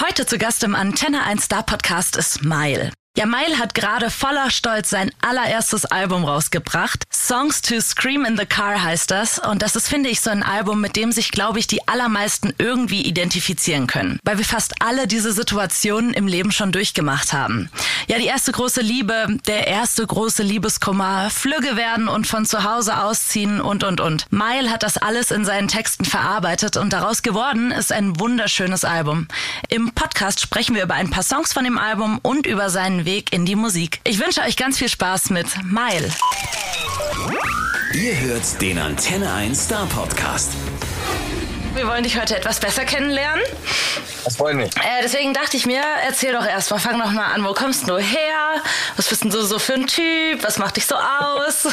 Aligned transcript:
Heute 0.00 0.26
zu 0.26 0.38
Gast 0.38 0.64
im 0.64 0.74
Antenne 0.74 1.22
1 1.22 1.44
Star 1.44 1.62
Podcast 1.62 2.16
ist 2.16 2.42
Mile. 2.42 2.90
Ja, 3.16 3.26
Mile 3.26 3.60
hat 3.60 3.76
gerade 3.76 4.10
voller 4.10 4.50
Stolz 4.50 4.90
sein 4.90 5.12
allererstes 5.20 5.84
Album 5.84 6.24
rausgebracht. 6.24 7.04
Songs 7.12 7.62
to 7.62 7.80
Scream 7.80 8.24
in 8.24 8.36
the 8.36 8.44
Car 8.44 8.82
heißt 8.82 9.08
das. 9.08 9.38
Und 9.38 9.62
das 9.62 9.76
ist, 9.76 9.88
finde 9.88 10.10
ich, 10.10 10.20
so 10.20 10.30
ein 10.30 10.42
Album, 10.42 10.80
mit 10.80 10.96
dem 10.96 11.12
sich, 11.12 11.30
glaube 11.30 11.60
ich, 11.60 11.68
die 11.68 11.86
allermeisten 11.86 12.52
irgendwie 12.58 13.02
identifizieren 13.02 13.86
können. 13.86 14.18
Weil 14.24 14.38
wir 14.38 14.44
fast 14.44 14.82
alle 14.82 15.06
diese 15.06 15.32
Situationen 15.32 16.12
im 16.12 16.26
Leben 16.26 16.50
schon 16.50 16.72
durchgemacht 16.72 17.32
haben. 17.32 17.70
Ja, 18.08 18.18
die 18.18 18.26
erste 18.26 18.50
große 18.50 18.80
Liebe, 18.80 19.28
der 19.46 19.68
erste 19.68 20.04
große 20.04 20.42
Liebeskummer, 20.42 21.30
Flügge 21.30 21.76
werden 21.76 22.08
und 22.08 22.26
von 22.26 22.46
zu 22.46 22.64
Hause 22.64 22.98
ausziehen 22.98 23.60
und, 23.60 23.84
und, 23.84 24.00
und. 24.00 24.26
Mile 24.32 24.72
hat 24.72 24.82
das 24.82 24.98
alles 24.98 25.30
in 25.30 25.44
seinen 25.44 25.68
Texten 25.68 26.04
verarbeitet 26.04 26.76
und 26.76 26.92
daraus 26.92 27.22
geworden 27.22 27.70
ist 27.70 27.92
ein 27.92 28.18
wunderschönes 28.18 28.84
Album. 28.84 29.28
Im 29.68 29.92
Podcast 29.92 30.40
sprechen 30.40 30.74
wir 30.74 30.82
über 30.82 30.94
ein 30.94 31.10
paar 31.10 31.22
Songs 31.22 31.52
von 31.52 31.62
dem 31.62 31.78
Album 31.78 32.18
und 32.20 32.48
über 32.48 32.70
seinen 32.70 33.03
Weg 33.04 33.32
in 33.32 33.44
die 33.44 33.56
Musik. 33.56 34.00
Ich 34.04 34.18
wünsche 34.18 34.40
euch 34.40 34.56
ganz 34.56 34.78
viel 34.78 34.88
Spaß 34.88 35.30
mit 35.30 35.46
Mile. 35.62 36.10
Ihr 37.92 38.20
hört 38.20 38.62
den 38.62 38.78
Antenne 38.78 39.32
1 39.32 39.64
Star 39.64 39.86
Podcast. 39.86 40.52
Wir 41.74 41.86
wollen 41.86 42.04
dich 42.04 42.18
heute 42.18 42.36
etwas 42.36 42.60
besser 42.60 42.84
kennenlernen. 42.84 43.44
Das 44.24 44.36
freut 44.36 44.54
mich. 44.56 44.74
Äh, 44.76 45.02
deswegen 45.02 45.34
dachte 45.34 45.56
ich 45.56 45.66
mir, 45.66 45.82
erzähl 46.06 46.32
doch 46.32 46.46
erstmal, 46.46 46.80
fang 46.80 46.98
doch 46.98 47.10
mal 47.10 47.32
an, 47.32 47.44
wo 47.44 47.52
kommst 47.52 47.88
du 47.88 47.98
her? 47.98 48.62
Was 48.96 49.08
bist 49.08 49.24
denn 49.24 49.30
du 49.30 49.42
so 49.42 49.58
für 49.58 49.74
ein 49.74 49.86
Typ? 49.86 50.42
Was 50.42 50.58
macht 50.58 50.76
dich 50.76 50.86
so 50.86 50.94
aus? 50.94 51.66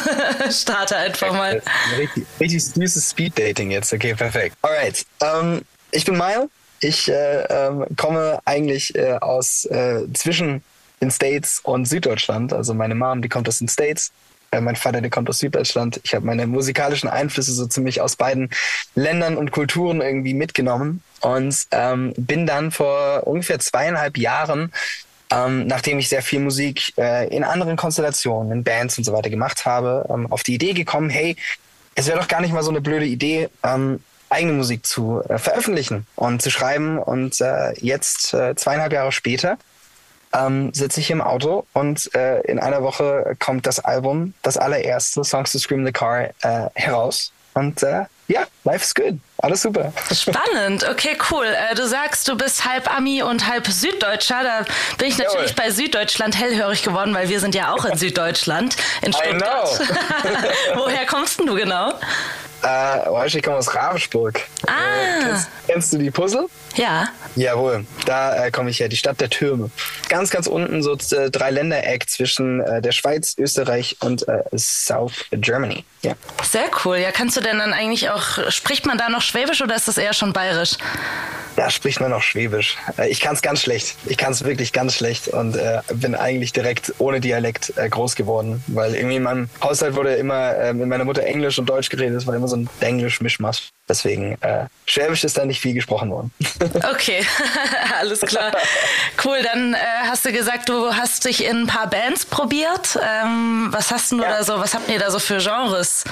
Starte 0.60 0.96
einfach 0.96 1.32
mal. 1.32 1.62
Richtig, 1.96 2.26
richtig 2.40 2.64
süßes 2.64 3.10
Speed-Dating 3.10 3.70
jetzt. 3.70 3.92
Okay, 3.92 4.14
perfekt. 4.14 4.56
Alright. 4.60 5.06
Ähm, 5.22 5.62
ich 5.92 6.04
bin 6.04 6.18
Mile. 6.18 6.50
Ich 6.80 7.08
äh, 7.08 7.42
ähm, 7.44 7.86
komme 7.96 8.40
eigentlich 8.44 8.94
äh, 8.96 9.12
aus 9.20 9.64
äh, 9.66 10.02
zwischen 10.12 10.62
den 11.02 11.10
States 11.10 11.60
und 11.62 11.84
Süddeutschland. 11.84 12.54
Also 12.54 12.72
meine 12.72 12.94
Mom, 12.94 13.20
die 13.20 13.28
kommt 13.28 13.48
aus 13.48 13.58
den 13.58 13.68
States. 13.68 14.12
Äh, 14.50 14.62
mein 14.62 14.76
Vater, 14.76 15.02
der 15.02 15.10
kommt 15.10 15.28
aus 15.28 15.40
Süddeutschland. 15.40 16.00
Ich 16.04 16.14
habe 16.14 16.24
meine 16.24 16.46
musikalischen 16.46 17.10
Einflüsse 17.10 17.52
so 17.52 17.66
ziemlich 17.66 18.00
aus 18.00 18.16
beiden 18.16 18.48
Ländern 18.94 19.36
und 19.36 19.50
Kulturen 19.50 20.00
irgendwie 20.00 20.32
mitgenommen 20.32 21.02
und 21.20 21.54
ähm, 21.72 22.14
bin 22.16 22.46
dann 22.46 22.70
vor 22.70 23.26
ungefähr 23.26 23.58
zweieinhalb 23.58 24.16
Jahren 24.16 24.72
ähm, 25.32 25.66
nachdem 25.66 25.98
ich 25.98 26.08
sehr 26.08 26.22
viel 26.22 26.40
Musik 26.40 26.92
äh, 26.98 27.26
in 27.34 27.42
anderen 27.42 27.76
Konstellationen, 27.76 28.52
in 28.52 28.64
Bands 28.64 28.98
und 28.98 29.04
so 29.04 29.12
weiter 29.12 29.30
gemacht 29.30 29.64
habe, 29.64 30.06
ähm, 30.10 30.30
auf 30.30 30.42
die 30.42 30.54
Idee 30.54 30.74
gekommen, 30.74 31.08
hey, 31.08 31.36
es 31.94 32.06
wäre 32.06 32.18
doch 32.18 32.28
gar 32.28 32.40
nicht 32.40 32.52
mal 32.52 32.62
so 32.62 32.70
eine 32.70 32.80
blöde 32.80 33.06
Idee, 33.06 33.48
ähm, 33.62 34.00
eigene 34.28 34.52
Musik 34.52 34.86
zu 34.86 35.22
äh, 35.28 35.38
veröffentlichen 35.38 36.06
und 36.16 36.42
zu 36.42 36.50
schreiben. 36.50 36.98
Und 36.98 37.40
äh, 37.40 37.72
jetzt, 37.80 38.34
äh, 38.34 38.54
zweieinhalb 38.56 38.92
Jahre 38.92 39.12
später, 39.12 39.58
ähm, 40.34 40.72
sitze 40.72 41.00
ich 41.00 41.10
im 41.10 41.20
Auto 41.20 41.66
und 41.72 42.14
äh, 42.14 42.40
in 42.42 42.58
einer 42.58 42.82
Woche 42.82 43.36
kommt 43.38 43.66
das 43.66 43.80
Album, 43.80 44.34
das 44.42 44.56
allererste, 44.56 45.24
Songs 45.24 45.52
to 45.52 45.58
Scream 45.58 45.84
the 45.84 45.92
Car, 45.92 46.30
äh, 46.42 46.68
heraus. 46.74 47.32
Und 47.54 47.82
äh, 47.82 48.04
ja, 48.28 48.44
life 48.64 48.82
is 48.82 48.94
good. 48.94 49.18
Alles 49.38 49.62
super. 49.62 49.92
Spannend, 50.10 50.88
okay, 50.88 51.18
cool. 51.30 51.44
Äh, 51.44 51.74
du 51.74 51.86
sagst, 51.86 52.26
du 52.28 52.36
bist 52.36 52.64
halb 52.64 52.90
Ami 52.94 53.22
und 53.22 53.46
halb 53.46 53.66
Süddeutscher. 53.66 54.42
Da 54.42 54.64
bin 54.96 55.08
ich 55.08 55.18
natürlich 55.18 55.50
Jawohl. 55.50 55.54
bei 55.56 55.70
Süddeutschland 55.70 56.38
hellhörig 56.38 56.82
geworden, 56.82 57.14
weil 57.14 57.28
wir 57.28 57.40
sind 57.40 57.54
ja 57.54 57.74
auch 57.74 57.84
in 57.84 57.98
Süddeutschland, 57.98 58.76
in 59.02 59.12
Stuttgart. 59.12 59.80
Woher 60.76 61.04
kommst 61.06 61.40
denn 61.40 61.46
du 61.46 61.54
genau? 61.54 61.92
Äh, 62.64 63.26
ich 63.26 63.42
komme 63.42 63.56
aus 63.56 63.74
Ravensburg. 63.74 64.40
Ah. 64.66 64.70
Äh, 64.72 65.24
kennst, 65.24 65.48
kennst, 65.66 65.92
du 65.92 65.98
die 65.98 66.10
Puzzle? 66.10 66.46
Ja. 66.76 67.08
Jawohl, 67.34 67.86
da 68.06 68.46
äh, 68.46 68.50
komme 68.50 68.70
ich 68.70 68.80
her, 68.80 68.88
die 68.88 68.96
Stadt 68.96 69.20
der 69.20 69.30
Türme. 69.30 69.70
Ganz, 70.08 70.30
ganz 70.30 70.46
unten 70.46 70.82
so 70.82 70.96
äh, 71.16 71.30
drei 71.30 71.50
Ländereck 71.50 72.08
zwischen 72.08 72.60
äh, 72.60 72.82
der 72.82 72.92
Schweiz, 72.92 73.34
Österreich 73.38 73.96
und 74.00 74.28
äh, 74.28 74.42
South 74.56 75.24
Germany. 75.30 75.84
Ja. 76.02 76.14
Sehr 76.42 76.70
cool. 76.84 76.98
Ja, 76.98 77.10
kannst 77.12 77.36
du 77.36 77.40
denn 77.40 77.58
dann 77.58 77.72
eigentlich 77.72 78.10
auch, 78.10 78.50
spricht 78.50 78.86
man 78.86 78.98
da 78.98 79.08
noch 79.08 79.22
Schwäbisch 79.22 79.62
oder 79.62 79.76
ist 79.76 79.88
das 79.88 79.98
eher 79.98 80.12
schon 80.12 80.32
bayerisch? 80.32 80.76
Da 81.56 81.70
spricht 81.70 82.00
man 82.00 82.10
noch 82.10 82.22
Schwäbisch. 82.22 82.76
Äh, 82.98 83.08
ich 83.10 83.20
kann 83.20 83.34
es 83.34 83.42
ganz 83.42 83.62
schlecht. 83.62 83.96
Ich 84.06 84.16
kann 84.16 84.32
es 84.32 84.44
wirklich 84.44 84.72
ganz 84.72 84.94
schlecht 84.94 85.28
und 85.28 85.56
äh, 85.56 85.80
bin 85.94 86.14
eigentlich 86.14 86.52
direkt 86.52 86.94
ohne 86.98 87.20
Dialekt 87.20 87.72
äh, 87.76 87.88
groß 87.88 88.16
geworden, 88.16 88.62
weil 88.68 88.94
irgendwie 88.94 89.16
in 89.16 89.22
meinem 89.22 89.50
Haushalt 89.62 89.94
wurde 89.94 90.14
immer 90.14 90.56
äh, 90.56 90.72
mit 90.72 90.88
meiner 90.88 91.04
Mutter 91.04 91.22
Englisch 91.22 91.58
und 91.58 91.66
Deutsch 91.66 91.88
geredet. 91.88 92.16
Es 92.16 92.26
war 92.26 92.34
immer 92.34 92.48
so 92.48 92.56
ein 92.56 92.68
Englisch-Mischmasch. 92.80 93.70
Deswegen, 93.92 94.40
äh, 94.40 94.68
Schwäbisch 94.86 95.22
ist 95.22 95.36
da 95.36 95.44
nicht 95.44 95.60
viel 95.60 95.74
gesprochen 95.74 96.10
worden. 96.10 96.32
okay, 96.90 97.26
alles 98.00 98.20
klar. 98.20 98.50
Cool, 99.22 99.42
dann 99.42 99.74
äh, 99.74 99.76
hast 100.06 100.24
du 100.24 100.32
gesagt, 100.32 100.70
du 100.70 100.94
hast 100.94 101.26
dich 101.26 101.44
in 101.44 101.58
ein 101.58 101.66
paar 101.66 101.90
Bands 101.90 102.24
probiert. 102.24 102.98
Ähm, 103.06 103.68
was 103.70 103.90
hast 103.90 104.12
du 104.12 104.22
ja. 104.22 104.38
da 104.38 104.44
so, 104.44 104.58
was 104.58 104.72
habt 104.72 104.88
ihr 104.88 104.98
da 104.98 105.10
so 105.10 105.18
für 105.18 105.36
Genres 105.36 106.04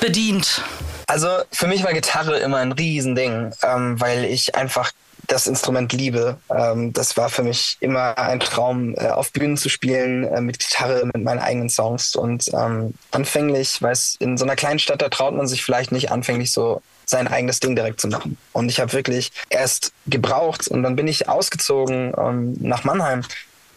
bedient? 0.00 0.60
Also 1.06 1.28
für 1.52 1.68
mich 1.68 1.84
war 1.84 1.92
Gitarre 1.92 2.40
immer 2.40 2.56
ein 2.56 2.72
Riesending, 2.72 3.52
ähm, 3.62 4.00
weil 4.00 4.24
ich 4.24 4.56
einfach 4.56 4.90
das 5.30 5.46
Instrument 5.46 5.92
liebe. 5.92 6.36
Ähm, 6.50 6.92
das 6.92 7.16
war 7.16 7.28
für 7.28 7.42
mich 7.42 7.76
immer 7.80 8.18
ein 8.18 8.40
Traum, 8.40 8.94
äh, 8.96 9.08
auf 9.08 9.32
Bühnen 9.32 9.56
zu 9.56 9.68
spielen, 9.68 10.24
äh, 10.24 10.40
mit 10.40 10.58
Gitarre, 10.58 11.04
mit 11.06 11.22
meinen 11.22 11.38
eigenen 11.38 11.70
Songs. 11.70 12.16
Und 12.16 12.50
ähm, 12.52 12.94
anfänglich, 13.12 13.80
weil 13.80 13.92
es 13.92 14.16
in 14.18 14.36
so 14.36 14.44
einer 14.44 14.56
kleinen 14.56 14.78
Stadt, 14.78 15.00
da 15.00 15.08
traut 15.08 15.34
man 15.34 15.46
sich 15.46 15.64
vielleicht 15.64 15.92
nicht 15.92 16.10
anfänglich 16.10 16.52
so 16.52 16.82
sein 17.06 17.28
eigenes 17.28 17.60
Ding 17.60 17.76
direkt 17.76 18.00
zu 18.00 18.08
machen. 18.08 18.36
Und 18.52 18.68
ich 18.68 18.80
habe 18.80 18.92
wirklich 18.92 19.32
erst 19.48 19.92
gebraucht 20.06 20.68
und 20.68 20.82
dann 20.82 20.96
bin 20.96 21.08
ich 21.08 21.28
ausgezogen 21.28 22.12
ähm, 22.18 22.56
nach 22.60 22.84
Mannheim. 22.84 23.22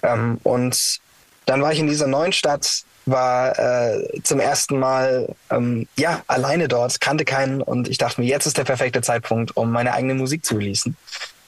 Ähm, 0.01 0.39
und 0.43 0.99
dann 1.45 1.61
war 1.61 1.71
ich 1.71 1.79
in 1.79 1.87
dieser 1.87 2.07
neuen 2.07 2.33
Stadt 2.33 2.83
war 3.05 3.59
äh, 3.59 4.21
zum 4.23 4.39
ersten 4.39 4.79
Mal 4.79 5.35
ähm, 5.49 5.87
ja 5.97 6.23
alleine 6.27 6.67
dort, 6.67 7.01
kannte 7.01 7.25
keinen 7.25 7.61
und 7.61 7.89
ich 7.89 7.97
dachte 7.97 8.21
mir, 8.21 8.27
jetzt 8.27 8.45
ist 8.45 8.57
der 8.57 8.63
perfekte 8.63 9.01
Zeitpunkt, 9.01 9.57
um 9.57 9.71
meine 9.71 9.93
eigene 9.93 10.13
Musik 10.13 10.45
zu 10.45 10.55
releasen. 10.55 10.95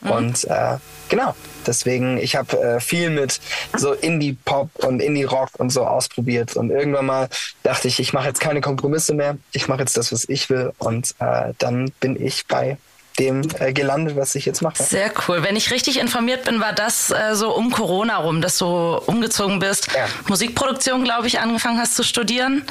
Mhm. 0.06 0.12
Und 0.12 0.44
äh, 0.46 0.78
genau, 1.10 1.36
deswegen, 1.68 2.18
ich 2.18 2.36
habe 2.36 2.58
äh, 2.60 2.80
viel 2.80 3.10
mit 3.10 3.40
so 3.76 3.94
Indie-Pop 3.94 4.70
und 4.84 5.02
Indie-Rock 5.02 5.50
und 5.58 5.70
so 5.70 5.86
ausprobiert 5.86 6.56
und 6.56 6.70
irgendwann 6.70 7.06
mal 7.06 7.30
dachte 7.64 7.88
ich, 7.88 8.00
ich 8.00 8.14
mache 8.14 8.28
jetzt 8.28 8.40
keine 8.40 8.62
Kompromisse 8.62 9.14
mehr, 9.14 9.38
ich 9.52 9.68
mache 9.68 9.82
jetzt 9.82 9.98
das, 9.98 10.12
was 10.12 10.28
ich 10.30 10.50
will 10.50 10.72
und 10.78 11.16
äh, 11.20 11.54
dann 11.58 11.92
bin 12.00 12.22
ich 12.22 12.48
bei 12.48 12.78
dem 13.20 13.48
äh, 13.60 13.72
gelandet, 13.72 14.18
was 14.18 14.36
ich 14.36 14.46
jetzt 14.46 14.62
mache. 14.62 14.82
Sehr 14.84 15.12
cool. 15.28 15.42
Wenn 15.42 15.56
ich 15.56 15.72
richtig 15.72 16.00
informiert 16.00 16.44
bin, 16.44 16.60
war 16.60 16.74
das 16.74 17.12
äh, 17.12 17.34
so 17.34 17.56
um 17.56 17.72
Corona 17.72 18.18
rum, 18.18 18.42
dass 18.42 18.58
du 18.58 18.66
umgezogen 18.66 19.60
bist, 19.60 19.88
ja. 19.96 20.08
Musikproduktion, 20.28 21.04
glaube 21.04 21.28
ich, 21.28 21.40
angefangen 21.40 21.80
hast 21.80 21.96
zu 21.96 22.04
studieren. 22.04 22.66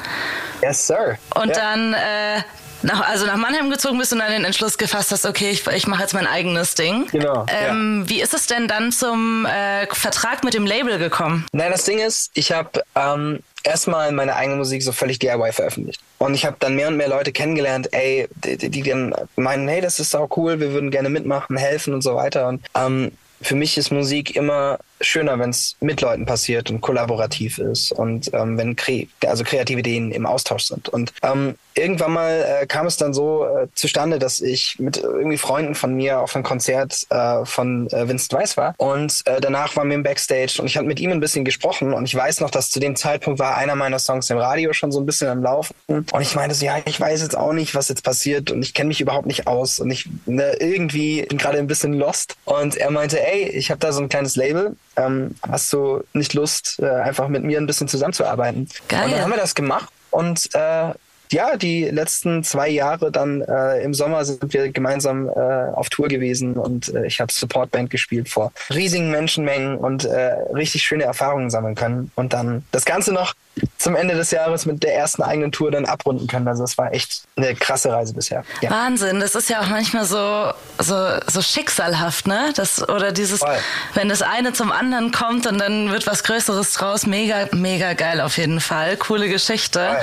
Yes, 0.61 0.87
sir. 0.87 1.17
Und 1.33 1.49
ja. 1.49 1.55
dann 1.55 1.93
äh, 1.93 2.43
nach, 2.85 3.07
also 3.07 3.25
nach 3.25 3.35
Mannheim 3.35 3.69
gezogen 3.69 3.97
bist 3.97 4.13
und 4.13 4.19
dann 4.19 4.31
den 4.31 4.45
Entschluss 4.45 4.77
gefasst 4.77 5.11
hast, 5.11 5.25
okay, 5.25 5.49
ich, 5.49 5.65
ich 5.67 5.87
mache 5.87 6.01
jetzt 6.01 6.13
mein 6.13 6.27
eigenes 6.27 6.75
Ding. 6.75 7.07
Genau. 7.11 7.45
Ähm, 7.47 8.03
ja. 8.03 8.09
Wie 8.09 8.21
ist 8.21 8.33
es 8.33 8.47
denn 8.47 8.67
dann 8.67 8.91
zum 8.91 9.45
äh, 9.45 9.87
Vertrag 9.91 10.43
mit 10.43 10.53
dem 10.53 10.65
Label 10.65 10.97
gekommen? 10.97 11.45
Nein, 11.51 11.71
das 11.71 11.85
Ding 11.85 11.99
ist, 11.99 12.31
ich 12.33 12.51
habe 12.51 12.83
ähm, 12.95 13.39
erstmal 13.63 14.11
meine 14.11 14.35
eigene 14.35 14.57
Musik 14.57 14.83
so 14.83 14.91
völlig 14.91 15.19
DIY 15.19 15.51
veröffentlicht. 15.51 15.99
Und 16.19 16.35
ich 16.35 16.45
habe 16.45 16.57
dann 16.59 16.75
mehr 16.75 16.87
und 16.87 16.97
mehr 16.97 17.09
Leute 17.09 17.31
kennengelernt, 17.31 17.89
ey, 17.91 18.27
die, 18.43 18.57
die, 18.57 18.69
die 18.69 18.83
dann 18.83 19.13
meinen, 19.35 19.67
hey, 19.67 19.81
das 19.81 19.99
ist 19.99 20.15
auch 20.15 20.29
cool, 20.37 20.59
wir 20.59 20.71
würden 20.71 20.91
gerne 20.91 21.09
mitmachen, 21.09 21.57
helfen 21.57 21.93
und 21.93 22.01
so 22.01 22.15
weiter. 22.15 22.47
Und 22.47 22.63
ähm, 22.75 23.11
für 23.41 23.55
mich 23.55 23.77
ist 23.77 23.91
Musik 23.91 24.35
immer 24.35 24.79
schöner, 25.01 25.39
wenn 25.39 25.49
es 25.49 25.75
mit 25.79 26.01
Leuten 26.01 26.25
passiert 26.25 26.69
und 26.69 26.81
kollaborativ 26.81 27.57
ist 27.57 27.91
und 27.91 28.33
ähm, 28.33 28.57
wenn 28.57 28.75
kre 28.75 29.07
also 29.25 29.43
kreative 29.43 29.79
Ideen 29.79 30.11
im 30.11 30.25
Austausch 30.25 30.65
sind. 30.65 30.89
Und 30.89 31.13
ähm, 31.21 31.55
irgendwann 31.73 32.13
mal 32.13 32.61
äh, 32.61 32.65
kam 32.65 32.87
es 32.87 32.97
dann 32.97 33.13
so 33.13 33.45
äh, 33.45 33.67
zustande, 33.73 34.19
dass 34.19 34.39
ich 34.39 34.79
mit 34.79 34.97
irgendwie 34.97 35.37
Freunden 35.37 35.75
von 35.75 35.93
mir 35.93 36.19
auf 36.19 36.35
einem 36.35 36.43
Konzert 36.43 37.05
äh, 37.09 37.45
von 37.45 37.87
äh, 37.91 38.07
Vincent 38.07 38.33
Weiss 38.33 38.57
war. 38.57 38.73
Und 38.77 39.21
äh, 39.25 39.41
danach 39.41 39.75
waren 39.75 39.89
wir 39.89 39.95
im 39.95 40.03
Backstage 40.03 40.57
und 40.59 40.67
ich 40.67 40.77
hatte 40.77 40.87
mit 40.87 40.99
ihm 40.99 41.11
ein 41.11 41.19
bisschen 41.19 41.45
gesprochen 41.45 41.93
und 41.93 42.05
ich 42.05 42.15
weiß 42.15 42.39
noch, 42.39 42.49
dass 42.49 42.71
zu 42.71 42.79
dem 42.79 42.95
Zeitpunkt 42.95 43.39
war 43.39 43.57
einer 43.57 43.75
meiner 43.75 43.99
Songs 43.99 44.29
im 44.29 44.37
Radio 44.37 44.73
schon 44.73 44.91
so 44.91 44.99
ein 44.99 45.05
bisschen 45.05 45.27
am 45.27 45.43
Laufen. 45.43 45.75
Und 45.87 46.21
ich 46.21 46.35
meinte 46.35 46.55
so, 46.55 46.65
ja, 46.65 46.77
ich 46.85 46.99
weiß 46.99 47.21
jetzt 47.21 47.37
auch 47.37 47.53
nicht, 47.53 47.75
was 47.75 47.89
jetzt 47.89 48.03
passiert 48.03 48.51
und 48.51 48.61
ich 48.63 48.73
kenne 48.73 48.87
mich 48.87 49.01
überhaupt 49.01 49.27
nicht 49.27 49.47
aus 49.47 49.79
und 49.79 49.91
ich 49.91 50.09
ne, 50.25 50.55
irgendwie 50.59 51.23
bin 51.23 51.37
gerade 51.37 51.57
ein 51.57 51.67
bisschen 51.67 51.93
lost. 51.93 52.35
Und 52.45 52.77
er 52.77 52.91
meinte, 52.91 53.21
ey, 53.25 53.49
ich 53.49 53.71
habe 53.71 53.79
da 53.79 53.91
so 53.91 54.01
ein 54.01 54.09
kleines 54.09 54.35
Label 54.35 54.75
ähm, 54.97 55.35
hast 55.47 55.71
du 55.73 56.03
nicht 56.13 56.33
Lust, 56.33 56.79
äh, 56.79 56.87
einfach 56.87 57.27
mit 57.27 57.43
mir 57.43 57.59
ein 57.59 57.67
bisschen 57.67 57.87
zusammenzuarbeiten? 57.87 58.69
Geil. 58.87 59.05
Und 59.05 59.11
dann 59.11 59.21
haben 59.21 59.31
wir 59.31 59.37
das 59.37 59.55
gemacht 59.55 59.89
und 60.11 60.49
äh, 60.53 60.93
ja, 61.31 61.57
die 61.57 61.85
letzten 61.85 62.43
zwei 62.43 62.69
Jahre 62.69 63.11
dann 63.11 63.41
äh, 63.41 63.81
im 63.83 63.93
Sommer 63.93 64.23
sind 64.25 64.53
wir 64.53 64.71
gemeinsam 64.71 65.27
äh, 65.27 65.31
auf 65.31 65.89
Tour 65.89 66.07
gewesen 66.07 66.53
und 66.53 66.93
äh, 66.93 67.07
ich 67.07 67.19
habe 67.19 67.31
Supportband 67.31 67.89
gespielt 67.89 68.29
vor 68.29 68.51
riesigen 68.69 69.11
Menschenmengen 69.11 69.77
und 69.77 70.05
äh, 70.05 70.33
richtig 70.53 70.83
schöne 70.83 71.03
Erfahrungen 71.03 71.49
sammeln 71.49 71.75
können. 71.75 72.11
Und 72.15 72.33
dann 72.33 72.63
das 72.71 72.85
Ganze 72.85 73.11
noch 73.13 73.33
zum 73.77 73.95
Ende 73.95 74.15
des 74.15 74.31
Jahres 74.31 74.65
mit 74.65 74.83
der 74.83 74.95
ersten 74.95 75.21
eigenen 75.21 75.51
Tour 75.51 75.71
dann 75.71 75.85
abrunden 75.85 76.27
können. 76.27 76.47
Also 76.47 76.63
es 76.63 76.77
war 76.77 76.93
echt 76.93 77.23
eine 77.35 77.55
krasse 77.55 77.91
Reise 77.91 78.13
bisher. 78.13 78.43
Ja. 78.61 78.71
Wahnsinn, 78.71 79.19
das 79.19 79.35
ist 79.35 79.49
ja 79.49 79.61
auch 79.61 79.67
manchmal 79.67 80.05
so, 80.05 80.51
so, 80.79 81.19
so 81.27 81.41
schicksalhaft, 81.41 82.27
ne? 82.27 82.53
Das, 82.55 82.87
oder 82.87 83.11
dieses, 83.11 83.39
Voll. 83.39 83.57
wenn 83.93 84.09
das 84.09 84.21
eine 84.21 84.53
zum 84.53 84.71
anderen 84.71 85.11
kommt 85.11 85.47
und 85.47 85.59
dann 85.59 85.91
wird 85.91 86.07
was 86.07 86.23
Größeres 86.23 86.73
draus. 86.73 87.05
Mega, 87.05 87.47
mega 87.51 87.93
geil 87.93 88.21
auf 88.21 88.37
jeden 88.37 88.59
Fall. 88.59 88.97
Coole 88.97 89.29
Geschichte. 89.29 89.97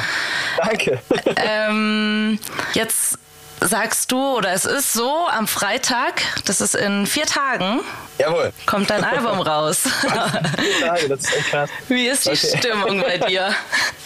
Voll. 0.56 0.68
Danke. 0.68 1.00
Ähm, 1.36 2.38
jetzt 2.74 3.18
sagst 3.66 4.12
du, 4.12 4.36
oder 4.36 4.52
es 4.52 4.64
ist 4.64 4.92
so, 4.92 5.26
am 5.28 5.46
Freitag, 5.46 6.22
das 6.46 6.60
ist 6.60 6.74
in 6.74 7.06
vier 7.06 7.26
Tagen, 7.26 7.80
Jawohl. 8.18 8.52
kommt 8.66 8.90
dein 8.90 9.04
Album 9.04 9.40
raus. 9.40 9.82
Tage, 10.80 11.08
das 11.08 11.20
ist 11.20 11.36
echt 11.36 11.50
krass. 11.50 11.70
Wie 11.88 12.06
ist 12.06 12.26
die 12.26 12.30
okay. 12.30 12.58
Stimmung 12.58 13.00
bei 13.00 13.18
dir? 13.18 13.54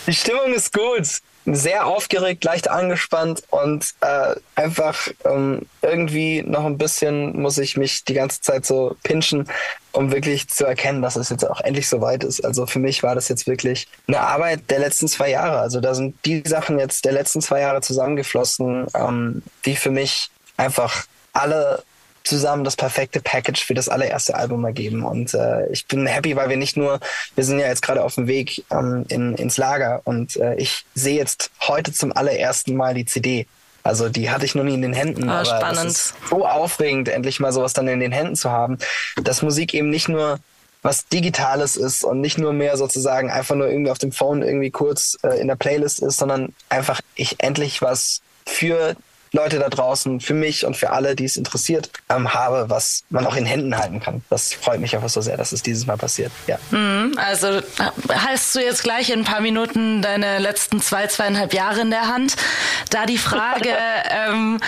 Die 0.07 0.15
Stimmung 0.15 0.53
ist 0.55 0.73
gut 0.73 1.07
sehr 1.47 1.87
aufgeregt, 1.87 2.43
leicht 2.45 2.69
angespannt 2.69 3.45
und 3.51 3.95
äh, 4.01 4.35
einfach 4.57 5.09
ähm, 5.25 5.63
irgendwie 5.81 6.43
noch 6.43 6.65
ein 6.65 6.79
bisschen 6.79 7.41
muss 7.41 7.59
ich 7.59 7.77
mich 7.77 8.05
die 8.05 8.15
ganze 8.15 8.41
Zeit 8.41 8.67
so 8.67 8.97
pinchen, 9.05 9.49
um 9.93 10.11
wirklich 10.11 10.49
zu 10.49 10.67
erkennen, 10.67 11.03
dass 11.03 11.17
es 11.17 11.29
jetzt 11.29 11.49
auch 11.49 11.61
endlich 11.61 11.89
so 11.89 12.01
weit 12.01 12.25
ist. 12.25 12.45
Also 12.45 12.67
für 12.67 12.81
mich 12.81 13.03
war 13.03 13.15
das 13.15 13.29
jetzt 13.29 13.47
wirklich 13.47 13.87
eine 14.09 14.21
Arbeit 14.21 14.71
der 14.71 14.81
letzten 14.81 15.07
zwei 15.07 15.31
Jahre. 15.31 15.59
Also 15.59 15.81
da 15.81 15.95
sind 15.95 16.17
die 16.25 16.43
Sachen 16.45 16.79
jetzt 16.79 17.05
der 17.05 17.13
letzten 17.13 17.41
zwei 17.41 17.61
Jahre 17.61 17.81
zusammengeflossen, 17.81 18.87
ähm, 18.95 19.43
die 19.65 19.77
für 19.77 19.91
mich 19.91 20.31
einfach 20.57 21.05
alle 21.33 21.85
zusammen 22.27 22.65
das 22.65 22.77
perfekte 22.77 23.21
Package 23.21 23.65
für 23.65 23.75
das 23.75 23.89
allererste 23.89 24.35
Album 24.35 24.65
ergeben. 24.65 25.05
Und 25.05 25.35
äh, 25.35 25.67
ich 25.69 25.87
bin 25.87 26.07
happy, 26.07 26.37
weil 26.37 26.49
wir 26.49 26.57
nicht 26.57 26.77
nur, 26.77 27.01
wir 27.35 27.45
sind 27.45 27.59
ja 27.59 27.67
jetzt 27.67 27.83
gerade 27.83 28.03
auf 28.05 28.15
dem 28.15 28.27
Weg 28.27 28.65
ähm, 28.71 29.05
in, 29.09 29.35
ins 29.35 29.57
Lager 29.57 30.03
und 30.05 30.37
äh, 30.37 30.55
ich 30.57 30.85
sehe 30.95 31.17
jetzt 31.17 31.51
heute 31.61 31.93
zum 31.93 32.13
allerersten 32.17 32.75
Mal 32.75 32.95
die 32.95 33.07
CD. 33.07 33.47
Also 33.83 34.09
die 34.09 34.31
hatte 34.31 34.45
ich 34.45 34.55
noch 34.55 34.65
nie 34.65 34.75
in 34.75 34.83
den 34.83 34.93
Händen. 34.93 35.29
Oh, 35.29 35.33
aber 35.33 35.45
spannend. 35.45 35.77
Das 35.77 35.87
ist 35.87 36.15
so 36.29 36.47
aufregend, 36.47 37.09
endlich 37.09 37.39
mal 37.39 37.53
sowas 37.53 37.73
dann 37.73 37.87
in 37.87 38.01
den 38.01 38.13
Händen 38.13 38.35
zu 38.35 38.51
haben, 38.51 38.79
dass 39.23 39.43
Musik 39.43 39.75
eben 39.75 39.91
nicht 39.91 40.09
nur 40.09 40.41
was 40.83 41.07
Digitales 41.09 41.77
ist 41.77 42.05
und 42.05 42.21
nicht 42.21 42.39
nur 42.39 42.53
mehr 42.53 42.77
sozusagen 42.77 43.31
einfach 43.31 43.55
nur 43.55 43.69
irgendwie 43.69 43.91
auf 43.91 43.99
dem 43.99 44.13
Phone 44.13 44.43
irgendwie 44.43 44.71
kurz 44.71 45.17
äh, 45.23 45.41
in 45.41 45.49
der 45.49 45.57
Playlist 45.57 46.01
ist, 46.01 46.17
sondern 46.19 46.55
einfach 46.69 47.01
ich 47.15 47.37
endlich 47.39 47.83
was 47.83 48.21
für 48.47 48.97
Leute 49.37 49.59
da 49.59 49.69
draußen, 49.69 50.21
für 50.21 50.35
mich 50.35 50.65
und 50.67 50.77
für 50.77 50.91
alle, 50.91 51.15
die 51.15 51.25
es 51.25 51.37
interessiert, 51.37 51.91
ähm, 52.09 52.35
habe, 52.35 52.69
was 52.69 53.05
man 53.11 53.27
auch 53.27 53.37
in 53.37 53.45
Händen 53.45 53.77
halten 53.77 54.01
kann. 54.01 54.23
Das 54.31 54.55
freut 54.55 54.81
mich 54.81 54.95
einfach 54.95 55.09
so 55.09 55.21
sehr, 55.21 55.37
dass 55.37 55.53
es 55.53 55.63
dieses 55.63 55.87
Mal 55.87 55.97
passiert. 55.97 56.33
Ja. 56.47 56.59
Mhm, 56.71 57.13
also 57.17 57.61
hast 58.13 58.55
du 58.55 58.61
jetzt 58.61 58.83
gleich 58.83 59.11
in 59.11 59.21
ein 59.21 59.25
paar 59.25 59.41
Minuten 59.41 60.03
deine 60.03 60.39
letzten 60.39 60.81
zwei, 60.81 61.07
zweieinhalb 61.07 61.55
Jahre 61.55 61.81
in 61.81 61.91
der 61.91 62.09
Hand. 62.09 62.37
Da 62.91 63.07
die 63.07 63.19
Frage, 63.19 63.71
ähm, 64.11 64.59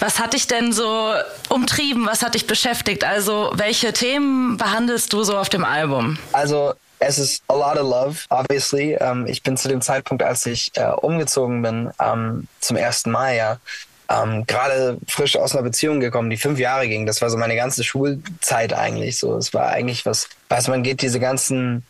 was 0.00 0.18
hat 0.18 0.34
dich 0.34 0.46
denn 0.46 0.72
so 0.72 1.14
umtrieben, 1.48 2.06
was 2.06 2.22
hat 2.22 2.34
dich 2.34 2.46
beschäftigt? 2.46 3.04
Also 3.04 3.52
welche 3.54 3.92
Themen 3.92 4.56
behandelst 4.56 5.12
du 5.12 5.22
so 5.22 5.36
auf 5.38 5.48
dem 5.48 5.64
Album? 5.64 6.18
Also 6.32 6.74
es 6.98 7.18
ist 7.18 7.42
a 7.48 7.54
lot 7.54 7.76
of 7.76 7.88
love, 7.88 8.24
obviously. 8.30 8.96
Ähm, 8.98 9.26
ich 9.26 9.42
bin 9.42 9.56
zu 9.56 9.68
dem 9.68 9.80
Zeitpunkt, 9.80 10.22
als 10.22 10.46
ich 10.46 10.72
äh, 10.74 10.90
umgezogen 10.90 11.62
bin, 11.62 11.90
ähm, 12.00 12.48
zum 12.60 12.76
ersten 12.76 13.10
Mal 13.10 13.36
ja, 13.36 13.58
ähm, 14.08 14.46
gerade 14.46 14.98
frisch 15.08 15.36
aus 15.36 15.54
einer 15.54 15.62
Beziehung 15.62 16.00
gekommen, 16.00 16.30
die 16.30 16.36
fünf 16.36 16.58
Jahre 16.58 16.88
ging. 16.88 17.06
Das 17.06 17.20
war 17.22 17.30
so 17.30 17.36
meine 17.36 17.56
ganze 17.56 17.84
Schulzeit 17.84 18.72
eigentlich. 18.72 19.18
So, 19.18 19.36
es 19.36 19.52
war 19.52 19.68
eigentlich 19.68 20.06
was, 20.06 20.28
weiß 20.48 20.68
man 20.68 20.82
geht 20.82 21.02
diese 21.02 21.20
ganzen 21.20 21.84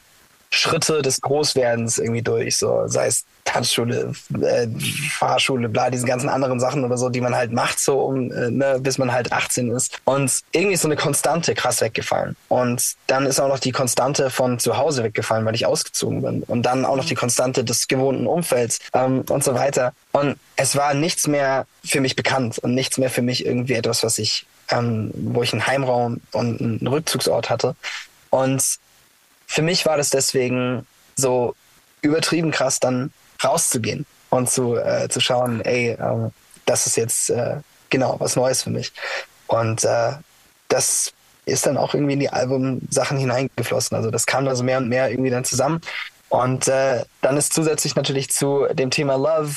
Schritte 0.50 1.02
des 1.02 1.20
Großwerdens 1.20 1.98
irgendwie 1.98 2.22
durch, 2.22 2.56
so 2.56 2.86
sei 2.86 3.06
es 3.06 3.24
Tanzschule, 3.44 4.12
äh, 4.42 4.66
Fahrschule, 5.10 5.68
bla, 5.68 5.88
diese 5.88 6.04
ganzen 6.04 6.28
anderen 6.28 6.60
Sachen 6.60 6.84
oder 6.84 6.98
so, 6.98 7.08
die 7.08 7.20
man 7.20 7.34
halt 7.34 7.52
macht, 7.52 7.78
so 7.78 8.00
um, 8.00 8.30
äh, 8.30 8.50
ne, 8.50 8.78
bis 8.80 8.98
man 8.98 9.12
halt 9.12 9.32
18 9.32 9.70
ist. 9.70 10.00
Und 10.04 10.42
irgendwie 10.52 10.74
ist 10.74 10.82
so 10.82 10.88
eine 10.88 10.96
Konstante 10.96 11.54
krass 11.54 11.80
weggefallen. 11.80 12.36
Und 12.48 12.96
dann 13.06 13.24
ist 13.24 13.40
auch 13.40 13.48
noch 13.48 13.60
die 13.60 13.72
Konstante 13.72 14.30
von 14.30 14.58
zu 14.58 14.76
Hause 14.76 15.04
weggefallen, 15.04 15.46
weil 15.46 15.54
ich 15.54 15.64
ausgezogen 15.64 16.22
bin. 16.22 16.42
Und 16.42 16.62
dann 16.62 16.84
auch 16.84 16.96
noch 16.96 17.06
die 17.06 17.14
Konstante 17.14 17.64
des 17.64 17.88
gewohnten 17.88 18.26
Umfelds 18.26 18.80
ähm, 18.92 19.24
und 19.30 19.42
so 19.42 19.54
weiter. 19.54 19.92
Und 20.12 20.36
es 20.56 20.76
war 20.76 20.92
nichts 20.92 21.26
mehr 21.26 21.66
für 21.84 22.00
mich 22.00 22.16
bekannt 22.16 22.58
und 22.58 22.74
nichts 22.74 22.98
mehr 22.98 23.10
für 23.10 23.22
mich 23.22 23.46
irgendwie 23.46 23.74
etwas, 23.74 24.02
was 24.02 24.18
ich, 24.18 24.46
ähm, 24.70 25.12
wo 25.14 25.42
ich 25.42 25.52
einen 25.52 25.66
Heimraum 25.66 26.20
und 26.32 26.60
einen 26.60 26.86
Rückzugsort 26.86 27.48
hatte. 27.48 27.76
Und 28.30 28.78
für 29.46 29.62
mich 29.62 29.86
war 29.86 29.96
das 29.96 30.10
deswegen 30.10 30.86
so 31.16 31.54
übertrieben 32.02 32.50
krass, 32.50 32.80
dann 32.80 33.12
rauszugehen 33.42 34.06
und 34.30 34.50
zu, 34.50 34.76
äh, 34.76 35.08
zu 35.08 35.20
schauen, 35.20 35.60
ey, 35.62 35.90
äh, 35.90 36.30
das 36.64 36.86
ist 36.86 36.96
jetzt 36.96 37.30
äh, 37.30 37.56
genau 37.90 38.16
was 38.18 38.36
Neues 38.36 38.62
für 38.62 38.70
mich. 38.70 38.92
Und 39.46 39.84
äh, 39.84 40.12
das 40.68 41.12
ist 41.44 41.66
dann 41.66 41.76
auch 41.76 41.94
irgendwie 41.94 42.14
in 42.14 42.20
die 42.20 42.30
Albumsachen 42.30 43.18
hineingeflossen. 43.18 43.96
Also 43.96 44.10
das 44.10 44.26
kam 44.26 44.44
da 44.44 44.56
so 44.56 44.64
mehr 44.64 44.78
und 44.78 44.88
mehr 44.88 45.10
irgendwie 45.10 45.30
dann 45.30 45.44
zusammen. 45.44 45.80
Und 46.28 46.66
äh, 46.66 47.04
dann 47.22 47.36
ist 47.36 47.52
zusätzlich 47.52 47.94
natürlich 47.94 48.30
zu 48.30 48.66
dem 48.72 48.90
Thema 48.90 49.14
Love, 49.16 49.54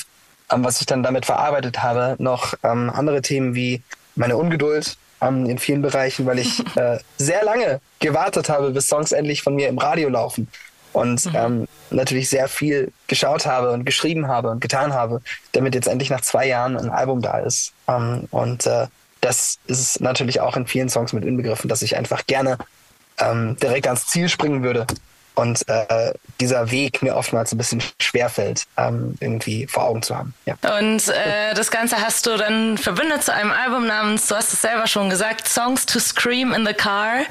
ähm, 0.51 0.63
was 0.63 0.80
ich 0.80 0.86
dann 0.86 1.01
damit 1.01 1.25
verarbeitet 1.25 1.81
habe, 1.81 2.15
noch 2.19 2.53
ähm, 2.63 2.91
andere 2.91 3.21
Themen 3.21 3.56
wie 3.56 3.81
meine 4.15 4.38
Ungeduld, 4.38 4.97
ähm, 5.21 5.45
in 5.45 5.57
vielen 5.57 5.81
Bereichen, 5.81 6.25
weil 6.25 6.39
ich 6.39 6.60
äh, 6.75 7.00
sehr 7.18 7.44
lange 7.44 7.81
gewartet 8.00 8.50
habe, 8.50 8.71
bis 8.71 8.88
Songs 8.88 9.12
endlich 9.12 9.42
von 9.42 9.56
mir 9.56 9.68
im 9.68 9.77
Radio 9.77 10.10
laufen. 10.10 10.48
Und 10.92 11.25
mhm. 11.25 11.36
ähm, 11.36 11.68
natürlich 11.92 12.30
sehr 12.30 12.48
viel 12.48 12.92
geschaut 13.07 13.45
habe 13.45 13.71
und 13.71 13.86
geschrieben 13.86 14.27
habe 14.27 14.50
und 14.50 14.60
getan 14.60 14.94
habe, 14.94 15.21
damit 15.51 15.75
jetzt 15.75 15.88
endlich 15.88 16.10
nach 16.10 16.21
zwei 16.21 16.48
Jahren 16.48 16.75
ein 16.77 16.89
Album 16.89 17.21
da 17.21 17.39
ist. 17.39 17.74
Ähm, 17.88 18.27
und 18.31 18.66
äh, 18.66 18.88
das 19.21 19.60
ist 19.68 20.01
natürlich 20.01 20.42
auch 20.42 20.56
in 20.57 20.66
vielen 20.66 20.89
Songs 20.89 21.13
mit 21.13 21.25
inbegriffen, 21.25 21.69
dass 21.69 21.83
ich 21.83 21.95
einfach 21.95 22.25
gerne 22.25 22.57
ähm, 23.19 23.56
direkt 23.62 23.86
ans 23.86 24.07
Ziel 24.07 24.30
springen 24.30 24.63
würde 24.63 24.88
und 25.39 25.68
äh, 25.69 26.13
dieser 26.41 26.69
Weg 26.69 27.01
mir 27.01 27.15
oftmals 27.15 27.53
ein 27.53 27.57
bisschen 27.57 27.81
schwerfällt, 28.01 28.65
ähm, 28.77 29.15
irgendwie 29.21 29.68
vor 29.68 29.86
Augen 29.86 30.01
zu 30.01 30.18
haben. 30.18 30.33
Ja. 30.45 30.56
Und 30.77 31.07
äh, 31.07 31.53
das 31.56 31.71
Ganze 31.71 32.01
hast 32.01 32.25
du 32.25 32.36
dann 32.36 32.77
verbündet 32.77 33.24
zu 33.24 33.33
einem 33.33 33.51
Album 33.51 33.88
namens, 33.88 34.27
du 34.27 34.36
hast 34.36 34.51
es 34.51 34.62
selber 34.62 34.86
schon 34.88 35.09
gesagt, 35.09 35.47
Songs 35.47 35.86
to 35.86 36.00
Scream 36.00 36.51
in 36.51 36.65
the 36.65 36.74
Car. 36.74 37.21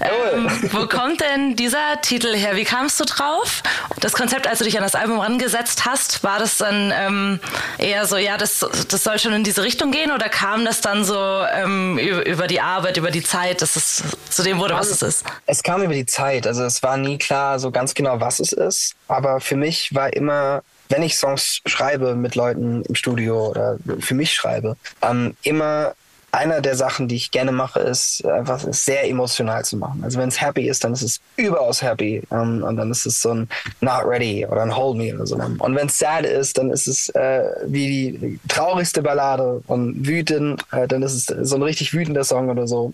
Ähm, 0.00 0.50
wo 0.72 0.86
kommt 0.86 1.22
denn 1.22 1.56
dieser 1.56 2.00
Titel 2.02 2.34
her? 2.34 2.56
Wie 2.56 2.64
kamst 2.64 3.00
du 3.00 3.04
drauf? 3.04 3.62
Das 4.00 4.12
Konzept, 4.12 4.46
als 4.46 4.58
du 4.58 4.64
dich 4.64 4.76
an 4.76 4.82
das 4.82 4.94
Album 4.94 5.18
rangesetzt 5.18 5.86
hast, 5.86 6.22
war 6.22 6.38
das 6.38 6.58
dann 6.58 6.92
ähm, 6.94 7.40
eher 7.78 8.04
so, 8.06 8.18
ja, 8.18 8.36
das, 8.36 8.66
das 8.88 9.02
soll 9.02 9.18
schon 9.18 9.32
in 9.32 9.44
diese 9.44 9.62
Richtung 9.62 9.92
gehen 9.92 10.10
oder 10.12 10.28
kam 10.28 10.66
das 10.66 10.82
dann 10.82 11.06
so 11.06 11.42
ähm, 11.54 11.96
über 11.96 12.48
die 12.48 12.60
Arbeit, 12.60 12.98
über 12.98 13.10
die 13.10 13.22
Zeit, 13.22 13.62
dass 13.62 13.76
es 13.76 14.02
zu 14.28 14.42
dem 14.42 14.58
wurde, 14.58 14.74
was 14.74 14.90
es 14.90 15.00
ist? 15.00 15.24
Es 15.46 15.62
kam 15.62 15.82
über 15.82 15.94
die 15.94 16.04
Zeit. 16.04 16.46
Also 16.46 16.62
es 16.64 16.82
war 16.82 16.98
nie 16.98 17.16
klar, 17.16 17.45
so 17.58 17.70
ganz 17.70 17.94
genau, 17.94 18.20
was 18.20 18.40
es 18.40 18.52
ist. 18.52 18.94
Aber 19.08 19.40
für 19.40 19.56
mich 19.56 19.94
war 19.94 20.12
immer, 20.12 20.62
wenn 20.88 21.02
ich 21.02 21.16
Songs 21.16 21.60
schreibe 21.66 22.14
mit 22.14 22.34
Leuten 22.34 22.82
im 22.82 22.94
Studio 22.94 23.48
oder 23.48 23.78
für 24.00 24.14
mich 24.14 24.32
schreibe, 24.34 24.76
ähm, 25.02 25.36
immer 25.42 25.94
einer 26.36 26.60
der 26.60 26.76
Sachen, 26.76 27.08
die 27.08 27.16
ich 27.16 27.30
gerne 27.30 27.50
mache, 27.50 27.80
ist 27.80 28.24
einfach 28.26 28.60
sehr 28.70 29.08
emotional 29.08 29.64
zu 29.64 29.76
machen. 29.76 30.02
Also 30.04 30.18
wenn 30.18 30.28
es 30.28 30.40
happy 30.40 30.68
ist, 30.68 30.84
dann 30.84 30.92
ist 30.92 31.02
es 31.02 31.20
überaus 31.36 31.82
happy 31.82 32.22
um, 32.28 32.38
ähm, 32.38 32.62
und 32.62 32.76
dann 32.76 32.90
ist 32.90 33.06
es 33.06 33.20
so 33.20 33.32
ein 33.32 33.48
Not 33.80 34.04
Ready 34.04 34.46
oder 34.46 34.62
ein 34.62 34.76
Hold 34.76 34.98
Me 34.98 35.14
oder 35.14 35.26
so. 35.26 35.36
Und 35.36 35.74
wenn 35.74 35.86
es 35.86 35.98
sad 35.98 36.26
ist, 36.26 36.58
dann 36.58 36.70
ist 36.70 36.86
es 36.86 37.08
äh, 37.10 37.42
wie 37.66 38.12
die 38.12 38.40
traurigste 38.48 39.02
Ballade 39.02 39.62
und 39.66 40.06
wütend, 40.06 40.62
äh, 40.72 40.86
dann 40.86 41.02
ist 41.02 41.14
es 41.14 41.48
so 41.48 41.56
ein 41.56 41.62
richtig 41.62 41.94
wütender 41.94 42.24
Song 42.24 42.50
oder 42.50 42.66
so. 42.66 42.92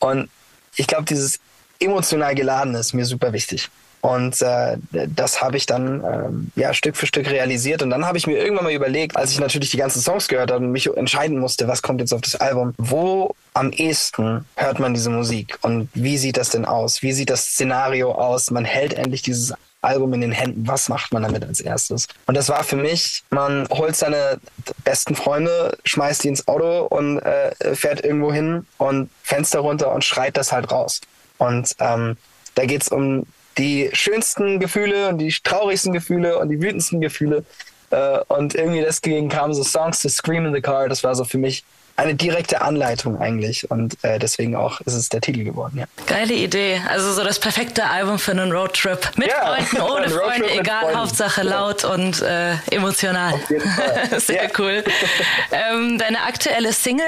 Und 0.00 0.28
ich 0.76 0.86
glaube, 0.86 1.04
dieses 1.04 1.40
emotional 1.80 2.34
geladen 2.34 2.74
ist 2.74 2.92
mir 2.92 3.04
super 3.04 3.32
wichtig. 3.32 3.68
Und 4.06 4.40
äh, 4.40 4.76
das 4.92 5.42
habe 5.42 5.56
ich 5.56 5.66
dann 5.66 6.04
ähm, 6.04 6.50
ja 6.54 6.72
Stück 6.74 6.96
für 6.96 7.06
Stück 7.06 7.28
realisiert. 7.28 7.82
Und 7.82 7.90
dann 7.90 8.06
habe 8.06 8.18
ich 8.18 8.28
mir 8.28 8.38
irgendwann 8.38 8.64
mal 8.64 8.72
überlegt, 8.72 9.16
als 9.16 9.32
ich 9.32 9.40
natürlich 9.40 9.70
die 9.70 9.78
ganzen 9.78 10.00
Songs 10.00 10.28
gehört 10.28 10.52
habe 10.52 10.64
und 10.64 10.70
mich 10.70 10.88
entscheiden 10.96 11.40
musste, 11.40 11.66
was 11.66 11.82
kommt 11.82 12.00
jetzt 12.00 12.14
auf 12.14 12.20
das 12.20 12.36
Album, 12.36 12.72
wo 12.78 13.34
am 13.54 13.72
ehesten 13.72 14.44
hört 14.54 14.78
man 14.78 14.94
diese 14.94 15.10
Musik 15.10 15.58
und 15.62 15.88
wie 15.94 16.18
sieht 16.18 16.36
das 16.36 16.50
denn 16.50 16.64
aus? 16.64 17.02
Wie 17.02 17.12
sieht 17.12 17.30
das 17.30 17.46
Szenario 17.46 18.12
aus? 18.12 18.52
Man 18.52 18.64
hält 18.64 18.94
endlich 18.94 19.22
dieses 19.22 19.54
Album 19.82 20.12
in 20.14 20.20
den 20.20 20.32
Händen. 20.32 20.68
Was 20.68 20.88
macht 20.88 21.12
man 21.12 21.22
damit 21.22 21.42
als 21.44 21.60
erstes? 21.60 22.06
Und 22.26 22.36
das 22.36 22.48
war 22.48 22.62
für 22.62 22.76
mich, 22.76 23.24
man 23.30 23.66
holt 23.70 23.96
seine 23.96 24.38
besten 24.84 25.16
Freunde, 25.16 25.76
schmeißt 25.84 26.22
die 26.22 26.28
ins 26.28 26.46
Auto 26.46 26.86
und 26.86 27.18
äh, 27.18 27.74
fährt 27.74 28.04
irgendwo 28.04 28.32
hin 28.32 28.66
und 28.78 29.10
Fenster 29.22 29.60
runter 29.60 29.92
und 29.92 30.04
schreit 30.04 30.36
das 30.36 30.52
halt 30.52 30.70
raus. 30.70 31.00
Und 31.38 31.74
ähm, 31.80 32.16
da 32.54 32.62
es 32.64 32.88
um 32.88 33.26
die 33.58 33.90
schönsten 33.92 34.60
Gefühle 34.60 35.08
und 35.08 35.18
die 35.18 35.30
traurigsten 35.30 35.92
Gefühle 35.92 36.38
und 36.38 36.50
die 36.50 36.60
wütendsten 36.60 37.00
Gefühle. 37.00 37.44
Äh, 37.90 38.18
und 38.28 38.54
irgendwie 38.54 38.80
deswegen 38.80 39.28
kamen 39.28 39.54
so 39.54 39.62
Songs 39.62 40.02
to 40.02 40.08
Scream 40.08 40.46
in 40.46 40.54
the 40.54 40.60
Car. 40.60 40.88
Das 40.88 41.04
war 41.04 41.14
so 41.14 41.24
für 41.24 41.38
mich 41.38 41.64
eine 41.96 42.14
direkte 42.14 42.60
Anleitung 42.60 43.18
eigentlich 43.20 43.70
und 43.70 43.96
äh, 44.02 44.18
deswegen 44.18 44.54
auch 44.54 44.80
ist 44.82 44.94
es 44.94 45.08
der 45.08 45.20
Titel 45.20 45.44
geworden. 45.44 45.78
Ja. 45.78 45.86
Geile 46.06 46.34
Idee. 46.34 46.80
Also 46.88 47.12
so 47.12 47.24
das 47.24 47.38
perfekte 47.38 47.84
Album 47.84 48.18
für 48.18 48.32
einen 48.32 48.52
Roadtrip. 48.52 49.10
Mit 49.16 49.28
ja. 49.28 49.54
Freunden, 49.54 49.80
ohne 49.80 50.08
Freunde, 50.10 50.50
egal, 50.50 50.82
Freunden. 50.82 50.98
Hauptsache 50.98 51.42
laut 51.42 51.82
ja. 51.82 51.88
und 51.90 52.22
äh, 52.22 52.54
emotional. 52.70 53.34
Sehr 54.18 54.44
ja. 54.44 54.50
cool. 54.58 54.84
ähm, 55.52 55.98
deine 55.98 56.22
aktuelle 56.22 56.72
Single 56.72 57.06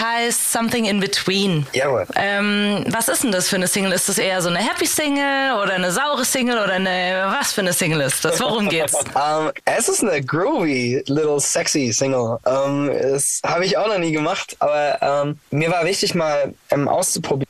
heißt 0.00 0.52
Something 0.52 0.86
in 0.86 1.00
Between. 1.00 1.66
Jawohl. 1.72 2.06
Ähm, 2.16 2.84
was 2.88 3.08
ist 3.08 3.24
denn 3.24 3.32
das 3.32 3.48
für 3.48 3.56
eine 3.56 3.66
Single? 3.66 3.92
Ist 3.92 4.08
das 4.08 4.18
eher 4.18 4.40
so 4.42 4.48
eine 4.48 4.58
Happy 4.58 4.86
Single 4.86 5.54
oder 5.62 5.74
eine 5.74 5.92
saure 5.92 6.24
Single 6.24 6.58
oder 6.58 6.74
eine 6.74 7.34
was 7.38 7.52
für 7.52 7.60
eine 7.60 7.72
Single 7.72 8.00
ist 8.00 8.24
das? 8.24 8.40
Worum 8.40 8.68
geht's? 8.68 8.94
um, 8.94 9.04
ähm, 9.14 9.52
es 9.64 9.88
ist 9.88 10.02
eine 10.02 10.22
groovy, 10.22 11.02
little 11.06 11.40
sexy 11.40 11.92
Single. 11.92 12.38
Um, 12.44 12.88
ähm, 12.88 13.12
das 13.12 13.40
habe 13.44 13.64
ich 13.64 13.76
auch 13.76 13.88
noch 13.88 13.98
nie 13.98 14.12
gemacht, 14.12 14.29
aber 14.58 15.24
um, 15.24 15.38
mir 15.50 15.70
war 15.70 15.84
wichtig 15.84 16.14
mal 16.14 16.54
auszuprobieren 16.70 17.46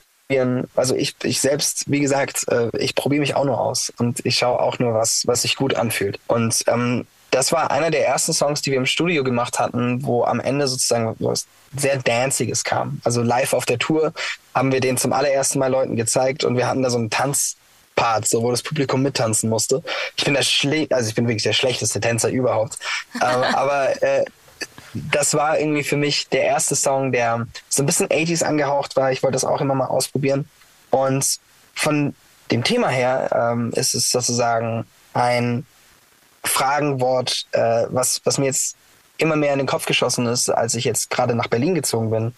also 0.77 0.95
ich, 0.95 1.17
ich 1.25 1.41
selbst, 1.41 1.91
wie 1.91 2.01
gesagt, 2.01 2.47
äh, 2.49 2.71
ich 2.79 2.95
probiere 2.95 3.21
mich 3.21 3.35
auch 3.35 3.45
nur 3.45 3.59
aus 3.59 3.93
und 3.99 4.25
ich 4.25 4.37
schaue 4.37 4.61
auch 4.61 4.79
nur, 4.79 4.95
was, 4.95 5.27
was 5.27 5.43
sich 5.43 5.57
gut 5.57 5.75
anfühlt. 5.75 6.21
Und 6.29 6.63
ähm, 6.69 7.07
das 7.31 7.53
war 7.53 7.71
einer 7.71 7.91
der 7.91 8.07
ersten 8.07 8.33
Songs, 8.33 8.63
die 8.63 8.71
wir 8.71 8.79
im 8.79 8.87
Studio 8.87 9.25
gemacht 9.25 9.59
hatten, 9.59 10.05
wo 10.05 10.25
am 10.25 10.41
Ende 10.41 10.69
sozusagen 10.69 11.17
was 11.19 11.47
sehr 11.77 11.99
Danziges 11.99 12.65
kam. 12.65 13.01
Also 13.05 13.23
live 13.23 13.53
auf 13.53 13.67
der 13.67 13.79
Tour 13.79 14.13
haben 14.55 14.73
wir 14.73 14.81
den 14.81 14.97
zum 14.97 15.13
allerersten 15.13 15.59
Mal 15.59 15.71
Leuten 15.71 15.97
gezeigt 15.97 16.45
und 16.45 16.57
wir 16.57 16.67
hatten 16.67 16.83
da 16.83 16.91
so 16.91 16.99
einen 16.99 17.11
Tanzpart, 17.11 18.27
so 18.27 18.43
wo 18.43 18.51
das 18.51 18.63
Publikum 18.63 19.03
mittanzen 19.03 19.49
musste. 19.49 19.83
Ich 20.17 20.25
bin 20.25 20.35
der 20.35 20.43
Schle 20.43 20.87
also 20.91 21.09
ich 21.09 21.15
bin 21.15 21.27
wirklich 21.27 21.45
der 21.45 21.53
schlechteste 21.53 22.01
Tänzer 22.01 22.31
überhaupt. 22.31 22.79
ähm, 23.15 23.21
aber 23.55 24.03
äh, 24.03 24.25
das 24.95 25.35
war 25.35 25.59
irgendwie 25.59 25.85
für 25.85 25.97
mich 25.97 26.29
der 26.29 26.45
erste 26.45 26.75
Song, 26.75 27.13
der 27.13 27.47
so 27.69 27.83
ein 27.83 27.87
bisschen 27.87 28.09
80s 28.09 28.43
angehaucht 28.43 28.97
war. 28.97 29.13
Ich 29.13 29.23
wollte 29.23 29.35
das 29.35 29.45
auch 29.45 29.61
immer 29.61 29.75
mal 29.75 29.87
ausprobieren. 29.87 30.49
Und 30.91 31.39
von 31.75 32.15
dem 32.51 32.65
Thema 32.65 32.89
her 32.89 33.31
ähm, 33.33 33.73
ist 33.75 33.95
es 33.95 34.11
sozusagen 34.11 34.85
ein 35.15 35.65
Fragenwort, 36.45 37.47
äh, 37.53 37.87
was, 37.89 38.21
was 38.25 38.39
mir 38.39 38.47
jetzt 38.47 38.77
immer 39.19 39.37
mehr 39.37 39.53
in 39.53 39.59
den 39.59 39.67
Kopf 39.67 39.87
geschossen 39.87 40.27
ist, 40.27 40.49
als 40.49 40.75
ich 40.75 40.85
jetzt 40.85 41.11
gerade 41.11 41.35
nach 41.35 41.49
Berlin 41.49 41.75
gezogen 41.75 42.11
bin, 42.11 42.35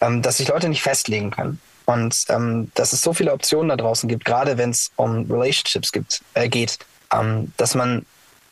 ähm, 0.00 0.22
dass 0.22 0.36
sich 0.36 0.48
Leute 0.48 0.68
nicht 0.68 0.82
festlegen 0.82 1.30
können. 1.30 1.60
Und 1.86 2.26
ähm, 2.28 2.70
dass 2.74 2.92
es 2.92 3.00
so 3.00 3.14
viele 3.14 3.32
Optionen 3.32 3.70
da 3.70 3.76
draußen 3.76 4.08
gibt, 4.08 4.26
gerade 4.26 4.58
wenn 4.58 4.70
es 4.70 4.90
um 4.96 5.30
Relationships 5.30 5.90
gibt, 5.90 6.20
äh, 6.34 6.48
geht, 6.48 6.78
ähm, 7.12 7.52
dass 7.56 7.74
man 7.74 8.04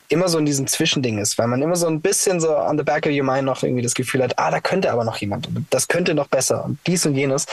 immer 0.08 0.28
so 0.28 0.38
in 0.38 0.46
diesem 0.46 0.66
Zwischending 0.66 1.18
ist, 1.18 1.38
weil 1.38 1.48
man 1.48 1.62
immer 1.62 1.76
so 1.76 1.86
ein 1.86 2.00
bisschen 2.00 2.40
so 2.40 2.56
on 2.56 2.78
the 2.78 2.84
back 2.84 3.06
of 3.06 3.12
your 3.12 3.24
mind 3.24 3.44
noch 3.44 3.62
irgendwie 3.62 3.82
das 3.82 3.94
Gefühl 3.94 4.22
hat, 4.22 4.38
ah, 4.38 4.50
da 4.50 4.60
könnte 4.60 4.92
aber 4.92 5.04
noch 5.04 5.16
jemand, 5.18 5.48
das 5.70 5.88
könnte 5.88 6.14
noch 6.14 6.28
besser 6.28 6.64
und 6.64 6.78
dies 6.86 7.04
und 7.06 7.14
jenes. 7.14 7.46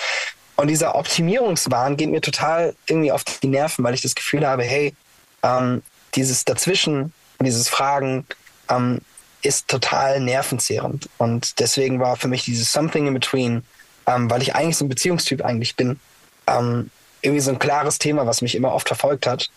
Und 0.55 0.67
dieser 0.67 0.95
Optimierungswahn 0.95 1.97
geht 1.97 2.09
mir 2.09 2.21
total 2.21 2.75
irgendwie 2.87 3.11
auf 3.11 3.23
die 3.23 3.47
Nerven, 3.47 3.83
weil 3.83 3.95
ich 3.95 4.01
das 4.01 4.13
Gefühl 4.13 4.45
habe, 4.45 4.63
hey, 4.63 4.93
ähm, 5.41 5.81
dieses 6.13 6.45
Dazwischen 6.45 7.11
dieses 7.43 7.69
Fragen 7.69 8.25
ähm, 8.69 8.99
ist 9.41 9.67
total 9.67 10.19
nervenzehrend. 10.19 11.09
Und 11.17 11.59
deswegen 11.59 11.99
war 11.99 12.15
für 12.15 12.27
mich 12.27 12.45
dieses 12.45 12.71
Something 12.71 13.07
in 13.07 13.13
Between, 13.13 13.63
ähm, 14.07 14.29
weil 14.29 14.41
ich 14.41 14.55
eigentlich 14.55 14.77
so 14.77 14.85
ein 14.85 14.89
Beziehungstyp 14.89 15.43
eigentlich 15.43 15.75
bin, 15.75 15.99
ähm, 16.47 16.89
irgendwie 17.21 17.41
so 17.41 17.51
ein 17.51 17.59
klares 17.59 17.99
Thema, 17.99 18.25
was 18.25 18.41
mich 18.41 18.55
immer 18.55 18.73
oft 18.73 18.87
verfolgt 18.87 19.27
hat. 19.27 19.49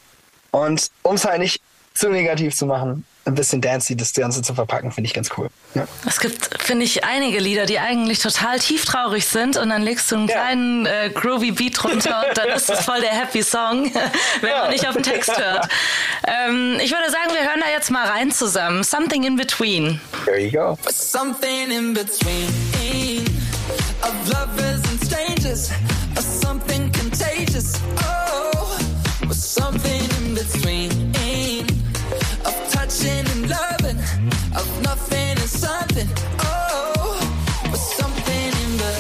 Und 0.51 0.91
um 1.03 1.17
es 1.17 1.25
halt 1.25 1.41
nicht 1.41 1.61
zu 1.97 2.11
negativ 2.11 2.55
zu 2.55 2.67
machen, 2.67 3.05
ein 3.25 3.35
bisschen 3.35 3.61
Dancy 3.61 3.97
das 3.97 4.13
Ganze 4.13 4.43
zu 4.43 4.55
verpacken, 4.55 4.93
finde 4.93 5.09
ich 5.09 5.15
ganz 5.15 5.31
cool. 5.37 5.49
Ja. 5.75 5.89
Es 6.07 6.21
gibt, 6.21 6.63
finde 6.63 6.85
ich, 6.85 7.05
einige 7.05 7.41
Lieder, 7.41 7.67
die 7.67 7.79
eigentlich 7.79 8.21
total 8.21 8.59
tieftraurig 8.59 9.27
sind 9.27 9.57
und 9.57 9.69
dann 9.71 9.83
legst 9.83 10.11
du 10.13 10.17
einen 10.17 10.29
ja. 10.29 10.35
kleinen 10.35 10.87
äh, 10.87 11.11
groovy 11.13 11.51
Beat 11.51 11.83
runter 11.85 12.25
und 12.29 12.39
dann 12.39 12.49
ist 12.51 12.69
das 12.69 12.85
voll 12.85 13.01
der 13.01 13.11
Happy 13.11 13.43
Song, 13.43 13.91
wenn 14.41 14.51
ja. 14.51 14.63
man 14.63 14.71
nicht 14.71 14.87
auf 14.87 14.95
den 14.95 15.03
Text 15.03 15.37
hört. 15.37 15.69
Ähm, 16.27 16.79
ich 16.81 16.93
würde 16.93 17.11
sagen, 17.11 17.33
wir 17.33 17.43
hören 17.49 17.61
da 17.61 17.71
jetzt 17.71 17.91
mal 17.91 18.07
rein 18.07 18.31
zusammen. 18.31 18.85
Something 18.85 19.25
in 19.25 19.37
Between. 19.37 20.01
There 20.25 20.39
you 20.39 20.53
go. 20.53 20.79
Something 20.91 21.71
in 21.71 21.95
between 21.95 22.67
of 24.03 24.29
lovers 24.33 24.83
and 24.91 25.01
strangers, 25.01 25.73
something 26.21 26.91
contagious. 26.93 27.81
Oh, 27.99 28.79
something 29.31 30.03
in 30.19 30.35
between. 30.35 31.06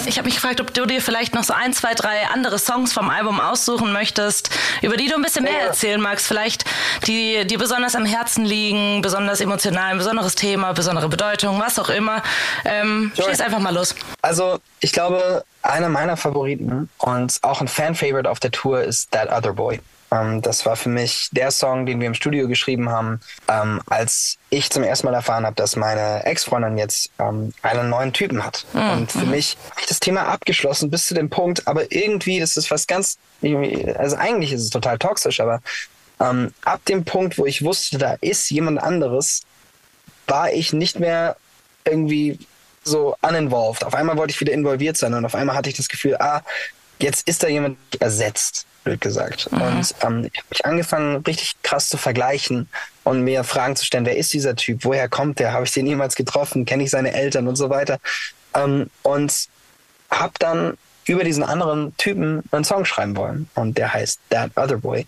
Ich 0.08 0.18
habe 0.18 0.28
mich 0.28 0.36
gefragt, 0.36 0.60
ob 0.60 0.72
du 0.72 0.86
dir 0.86 1.02
vielleicht 1.02 1.34
noch 1.34 1.44
so 1.44 1.52
ein, 1.52 1.72
zwei, 1.72 1.92
drei 1.92 2.28
andere 2.32 2.58
Songs 2.58 2.92
vom 2.92 3.10
Album 3.10 3.40
aussuchen 3.40 3.92
möchtest, 3.92 4.50
über 4.80 4.96
die 4.96 5.08
du 5.08 5.16
ein 5.16 5.22
bisschen 5.22 5.44
mehr 5.44 5.60
erzählen 5.60 6.00
magst. 6.00 6.26
Vielleicht 6.26 6.64
die 7.06 7.44
dir 7.46 7.58
besonders 7.58 7.94
am 7.94 8.06
Herzen 8.06 8.44
liegen, 8.44 9.02
besonders 9.02 9.40
emotional, 9.40 9.90
ein 9.90 9.98
besonderes 9.98 10.34
Thema, 10.34 10.72
besondere 10.72 11.08
Bedeutung, 11.08 11.60
was 11.60 11.78
auch 11.78 11.90
immer. 11.90 12.22
Ähm, 12.64 13.12
sure. 13.14 13.28
Schieß 13.28 13.40
einfach 13.40 13.58
mal 13.58 13.75
los. 13.75 13.94
Also, 14.22 14.58
ich 14.80 14.92
glaube, 14.92 15.44
einer 15.62 15.88
meiner 15.88 16.16
Favoriten 16.16 16.88
und 16.98 17.38
auch 17.42 17.60
ein 17.60 17.68
Fan-Favorite 17.68 18.30
auf 18.30 18.40
der 18.40 18.52
Tour 18.52 18.82
ist 18.82 19.10
That 19.10 19.30
Other 19.30 19.52
Boy. 19.52 19.80
Ähm, 20.16 20.42
das 20.42 20.66
war 20.66 20.76
für 20.76 20.88
mich 20.88 21.28
der 21.32 21.50
Song, 21.50 21.87
den 21.87 22.00
wir 22.00 22.06
im 22.06 22.14
Studio 22.14 22.49
geschrieben 22.49 22.88
haben, 22.88 23.20
ähm, 23.49 23.80
als 23.87 24.38
ich 24.50 24.70
zum 24.70 24.82
ersten 24.82 25.06
Mal 25.06 25.14
erfahren 25.14 25.44
habe, 25.44 25.56
dass 25.56 25.76
meine 25.76 26.25
Ex-Freundin 26.25 26.78
jetzt 26.78 27.11
ähm, 27.18 27.52
einen 27.62 27.90
neuen 27.90 28.12
Typen 28.12 28.44
hat. 28.44 28.64
Mhm. 28.73 28.90
Und 28.90 29.12
für 29.12 29.26
mich 29.26 29.56
habe 29.70 29.80
ich 29.80 29.87
das 29.87 30.00
Thema 30.00 30.26
abgeschlossen 30.26 30.90
bis 30.90 31.06
zu 31.06 31.14
dem 31.14 31.30
Punkt, 31.30 31.66
aber 31.66 31.92
irgendwie, 31.92 32.40
das 32.40 32.56
ist 32.56 32.70
was 32.70 32.87
ganz, 32.87 33.18
also 33.42 34.16
eigentlich 34.16 34.52
ist 34.52 34.62
es 34.62 34.70
total 34.70 34.99
toxisch, 34.99 35.40
aber 35.40 35.61
ähm, 36.20 36.52
ab 36.64 36.80
dem 36.87 37.04
Punkt, 37.04 37.38
wo 37.38 37.46
ich 37.46 37.62
wusste, 37.62 37.99
da 37.99 38.16
ist 38.20 38.50
jemand 38.50 38.80
anderes, 38.80 39.42
war 40.26 40.52
ich 40.52 40.73
nicht 40.73 40.99
mehr 40.99 41.37
irgendwie 41.85 42.38
so 42.82 43.16
uninvolved. 43.20 43.85
Auf 43.85 43.94
einmal 43.94 44.16
wollte 44.16 44.32
ich 44.32 44.40
wieder 44.40 44.52
involviert 44.52 44.96
sein 44.96 45.14
und 45.14 45.25
auf 45.25 45.35
einmal 45.35 45.56
hatte 45.56 45.68
ich 45.68 45.76
das 45.76 45.88
Gefühl, 45.88 46.16
ah, 46.16 46.42
jetzt 46.98 47.28
ist 47.28 47.42
da 47.42 47.48
jemand 47.48 47.78
ersetzt 48.00 48.66
blöd 48.86 49.00
gesagt. 49.00 49.50
Mhm. 49.52 49.60
Und 49.60 49.94
ähm, 50.02 50.30
ich 50.32 50.38
habe 50.38 50.48
mich 50.50 50.64
angefangen, 50.64 51.16
richtig 51.26 51.56
krass 51.62 51.88
zu 51.88 51.98
vergleichen 51.98 52.68
und 53.04 53.22
mir 53.22 53.44
Fragen 53.44 53.76
zu 53.76 53.84
stellen, 53.84 54.06
wer 54.06 54.16
ist 54.16 54.32
dieser 54.32 54.56
Typ, 54.56 54.84
woher 54.84 55.08
kommt 55.08 55.38
der, 55.40 55.52
habe 55.52 55.64
ich 55.64 55.72
den 55.72 55.86
jemals 55.86 56.14
getroffen, 56.14 56.64
kenne 56.64 56.84
ich 56.84 56.90
seine 56.90 57.12
Eltern 57.12 57.48
und 57.48 57.56
so 57.56 57.68
weiter. 57.68 57.98
Ähm, 58.54 58.88
und 59.02 59.48
habe 60.10 60.32
dann 60.38 60.78
über 61.06 61.24
diesen 61.24 61.42
anderen 61.42 61.96
Typen 61.96 62.42
einen 62.52 62.64
Song 62.64 62.84
schreiben 62.84 63.16
wollen 63.16 63.50
und 63.54 63.76
der 63.76 63.92
heißt 63.92 64.20
That 64.30 64.52
Other 64.56 64.78
Boy. 64.78 65.06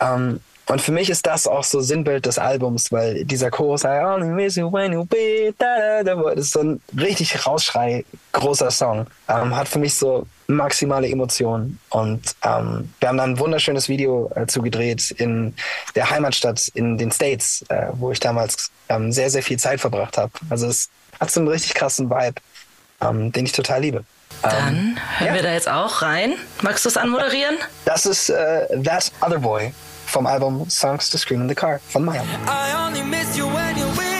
Ähm, 0.00 0.40
und 0.68 0.80
für 0.80 0.92
mich 0.92 1.08
ist 1.10 1.26
das 1.26 1.46
auch 1.46 1.64
so 1.64 1.80
Sinnbild 1.80 2.26
des 2.26 2.38
Albums, 2.38 2.90
weil 2.90 3.24
dieser 3.24 3.50
Chorus, 3.50 3.84
I 3.84 4.02
only 4.04 4.28
miss 4.28 4.56
you 4.56 4.70
when 4.70 4.92
you 4.92 5.04
be, 5.04 5.54
da, 5.56 6.02
da, 6.02 6.14
da, 6.14 6.34
das 6.34 6.46
ist 6.46 6.52
so 6.52 6.60
ein 6.60 6.80
richtig 6.98 7.46
Rausschrei, 7.46 8.04
großer 8.32 8.70
Song. 8.70 9.06
Ähm, 9.28 9.54
hat 9.56 9.68
für 9.68 9.78
mich 9.78 9.94
so 9.94 10.26
maximale 10.48 11.08
Emotionen. 11.08 11.78
Und 11.90 12.34
ähm, 12.44 12.92
wir 13.00 13.08
haben 13.08 13.16
dann 13.16 13.30
ein 13.30 13.38
wunderschönes 13.38 13.88
Video 13.88 14.30
äh, 14.34 14.46
zugedreht 14.46 15.10
in 15.12 15.54
der 15.94 16.10
Heimatstadt 16.10 16.68
in 16.74 16.98
den 16.98 17.10
States, 17.10 17.64
äh, 17.68 17.86
wo 17.92 18.12
ich 18.12 18.20
damals 18.20 18.70
ähm, 18.88 19.12
sehr, 19.12 19.30
sehr 19.30 19.42
viel 19.42 19.58
Zeit 19.58 19.80
verbracht 19.80 20.18
habe. 20.18 20.32
Also 20.50 20.66
es 20.68 20.88
hat 21.20 21.30
so 21.30 21.40
einen 21.40 21.48
richtig 21.48 21.74
krassen 21.74 22.10
Vibe, 22.10 22.40
ähm, 23.00 23.32
den 23.32 23.46
ich 23.46 23.52
total 23.52 23.80
liebe. 23.80 24.04
Dann 24.42 24.76
ähm, 24.76 24.98
hören 25.18 25.28
ja. 25.28 25.34
wir 25.34 25.42
da 25.42 25.52
jetzt 25.52 25.68
auch 25.68 26.02
rein. 26.02 26.34
Magst 26.62 26.84
du 26.84 26.88
es 26.88 26.96
anmoderieren? 26.96 27.56
Das 27.84 28.06
ist 28.06 28.28
äh, 28.28 28.82
That 28.82 29.10
Other 29.20 29.38
Boy 29.38 29.72
vom 30.06 30.26
Album 30.26 30.68
Songs 30.68 31.10
to 31.10 31.18
Scream 31.18 31.42
in 31.42 31.48
the 31.48 31.54
Car 31.54 31.80
von 31.88 32.04
Maya. 32.04 32.22
I 32.46 32.86
only 32.86 33.02
miss 33.02 33.36
you 33.36 33.46
when 33.46 33.76
you're 33.76 33.88
with 33.96 34.15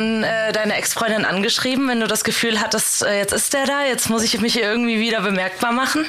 dann 0.00 0.24
äh, 0.24 0.52
deine 0.52 0.76
Ex-Freundin 0.76 1.24
angeschrieben, 1.24 1.88
wenn 1.88 2.00
du 2.00 2.06
das 2.06 2.24
Gefühl 2.24 2.60
hattest, 2.60 3.02
äh, 3.02 3.18
jetzt 3.18 3.32
ist 3.32 3.52
der 3.52 3.66
da, 3.66 3.84
jetzt 3.84 4.08
muss 4.08 4.22
ich 4.22 4.40
mich 4.40 4.58
irgendwie 4.58 5.00
wieder 5.00 5.20
bemerkbar 5.20 5.72
machen? 5.72 6.06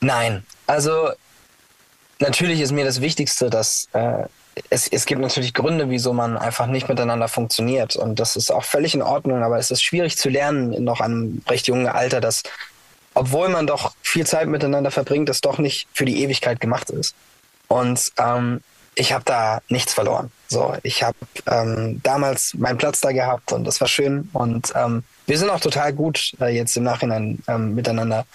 Nein. 0.00 0.44
Also 0.66 1.10
natürlich 2.18 2.60
ist 2.60 2.72
mir 2.72 2.84
das 2.84 3.00
Wichtigste, 3.00 3.50
dass 3.50 3.88
äh, 3.92 4.24
es, 4.68 4.88
es 4.88 5.06
gibt 5.06 5.20
natürlich 5.20 5.54
Gründe, 5.54 5.90
wieso 5.90 6.12
man 6.12 6.36
einfach 6.36 6.66
nicht 6.66 6.88
miteinander 6.88 7.28
funktioniert. 7.28 7.96
Und 7.96 8.18
das 8.18 8.36
ist 8.36 8.50
auch 8.50 8.64
völlig 8.64 8.94
in 8.94 9.02
Ordnung, 9.02 9.42
aber 9.42 9.58
es 9.58 9.70
ist 9.70 9.82
schwierig 9.82 10.16
zu 10.16 10.28
lernen, 10.28 10.82
noch 10.82 11.00
einem 11.00 11.42
recht 11.48 11.68
jungen 11.68 11.86
Alter, 11.86 12.20
dass 12.20 12.42
obwohl 13.14 13.48
man 13.48 13.66
doch 13.66 13.92
viel 14.02 14.26
Zeit 14.26 14.48
miteinander 14.48 14.90
verbringt, 14.90 15.28
das 15.28 15.40
doch 15.40 15.58
nicht 15.58 15.88
für 15.92 16.04
die 16.04 16.22
Ewigkeit 16.22 16.60
gemacht 16.60 16.90
ist. 16.90 17.14
Und 17.66 18.12
ähm, 18.18 18.62
ich 19.00 19.12
habe 19.12 19.24
da 19.24 19.62
nichts 19.68 19.94
verloren. 19.94 20.30
So, 20.48 20.74
ich 20.82 21.02
habe 21.02 21.16
ähm, 21.46 22.00
damals 22.02 22.52
meinen 22.54 22.76
Platz 22.76 23.00
da 23.00 23.12
gehabt 23.12 23.50
und 23.52 23.64
das 23.64 23.80
war 23.80 23.88
schön. 23.88 24.28
Und 24.34 24.72
ähm, 24.76 25.04
wir 25.26 25.38
sind 25.38 25.48
auch 25.48 25.60
total 25.60 25.94
gut 25.94 26.34
äh, 26.38 26.54
jetzt 26.54 26.76
im 26.76 26.82
Nachhinein 26.82 27.42
ähm, 27.48 27.74
miteinander. 27.74 28.26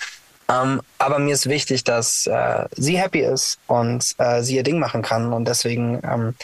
Ähm, 0.49 0.81
aber 0.97 1.19
mir 1.19 1.35
ist 1.35 1.47
wichtig, 1.47 1.83
dass 1.83 2.25
äh, 2.25 2.65
sie 2.75 2.97
happy 2.97 3.19
ist 3.19 3.59
und 3.67 4.15
äh, 4.17 4.41
sie 4.41 4.55
ihr 4.55 4.63
Ding 4.63 4.79
machen 4.79 5.03
kann. 5.03 5.33
Und 5.33 5.47
deswegen 5.47 6.01
ähm, 6.03 6.35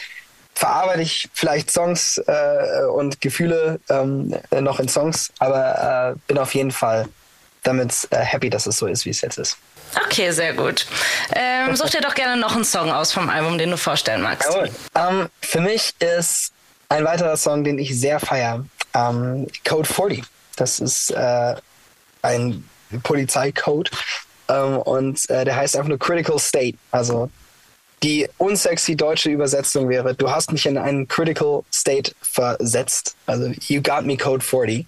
verarbeite 0.54 1.02
ich 1.02 1.28
vielleicht 1.34 1.72
Songs 1.72 2.18
äh, 2.18 2.84
und 2.94 3.20
Gefühle 3.20 3.80
ähm, 3.88 4.36
noch 4.60 4.78
in 4.78 4.88
Songs, 4.88 5.32
aber 5.40 6.14
äh, 6.14 6.18
bin 6.28 6.38
auf 6.38 6.54
jeden 6.54 6.70
Fall 6.70 7.08
damit 7.62 8.08
äh, 8.10 8.18
happy, 8.18 8.50
dass 8.50 8.66
es 8.66 8.78
so 8.78 8.86
ist, 8.86 9.04
wie 9.04 9.10
es 9.10 9.20
jetzt 9.20 9.38
ist. 9.38 9.56
Okay, 10.06 10.30
sehr 10.30 10.54
gut. 10.54 10.86
Ähm, 11.34 11.76
such 11.76 11.90
dir 11.90 12.00
doch 12.00 12.14
gerne 12.14 12.40
noch 12.40 12.54
einen 12.54 12.64
Song 12.64 12.90
aus 12.90 13.12
vom 13.12 13.28
Album, 13.28 13.58
den 13.58 13.70
du 13.70 13.76
vorstellen 13.76 14.22
magst. 14.22 14.48
Jawohl. 14.48 14.70
Ähm, 14.94 15.28
für 15.40 15.60
mich 15.60 15.94
ist 16.00 16.52
ein 16.88 17.04
weiterer 17.04 17.36
Song, 17.36 17.64
den 17.64 17.78
ich 17.78 17.98
sehr 17.98 18.20
feiere, 18.20 18.64
ähm, 18.94 19.46
Code 19.66 19.88
40. 19.88 20.24
Das 20.56 20.78
ist 20.78 21.10
äh, 21.10 21.54
ein 22.22 22.68
Polizeicode 23.02 23.90
ähm, 24.48 24.78
und 24.78 25.28
äh, 25.30 25.44
der 25.44 25.56
heißt 25.56 25.76
einfach 25.76 25.88
nur 25.88 25.98
Critical 25.98 26.38
State. 26.38 26.78
Also 26.90 27.30
die 28.02 28.28
unsexy 28.38 28.96
deutsche 28.96 29.30
Übersetzung 29.30 29.88
wäre, 29.88 30.14
du 30.14 30.30
hast 30.30 30.50
mich 30.50 30.66
in 30.66 30.76
einen 30.76 31.06
critical 31.06 31.62
state 31.72 32.12
versetzt. 32.20 33.14
Also 33.26 33.52
you 33.68 33.80
got 33.80 34.04
me 34.04 34.16
code 34.16 34.42
40. 34.42 34.86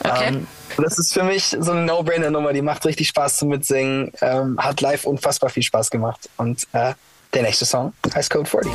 Okay. 0.00 0.24
Ähm, 0.26 0.46
das 0.78 0.98
ist 0.98 1.12
für 1.12 1.22
mich 1.22 1.56
so 1.58 1.72
eine 1.72 1.82
No-Brainer-Nummer, 1.82 2.52
die 2.52 2.62
macht 2.62 2.86
richtig 2.86 3.08
Spaß 3.08 3.38
zum 3.38 3.48
Mitsingen, 3.48 4.12
ähm, 4.22 4.58
hat 4.58 4.80
live 4.80 5.04
unfassbar 5.04 5.50
viel 5.50 5.62
Spaß 5.62 5.90
gemacht. 5.90 6.28
Und 6.38 6.66
äh, 6.72 6.94
der 7.34 7.42
nächste 7.42 7.66
Song 7.66 7.92
heißt 8.14 8.30
Code 8.30 8.48
40. 8.48 8.72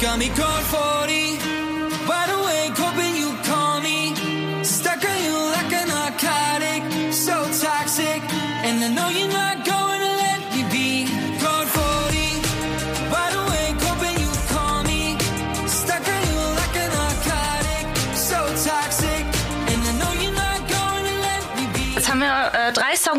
got 0.00 0.18
me 0.18 0.28
caught 0.28 0.62
40 0.64 1.33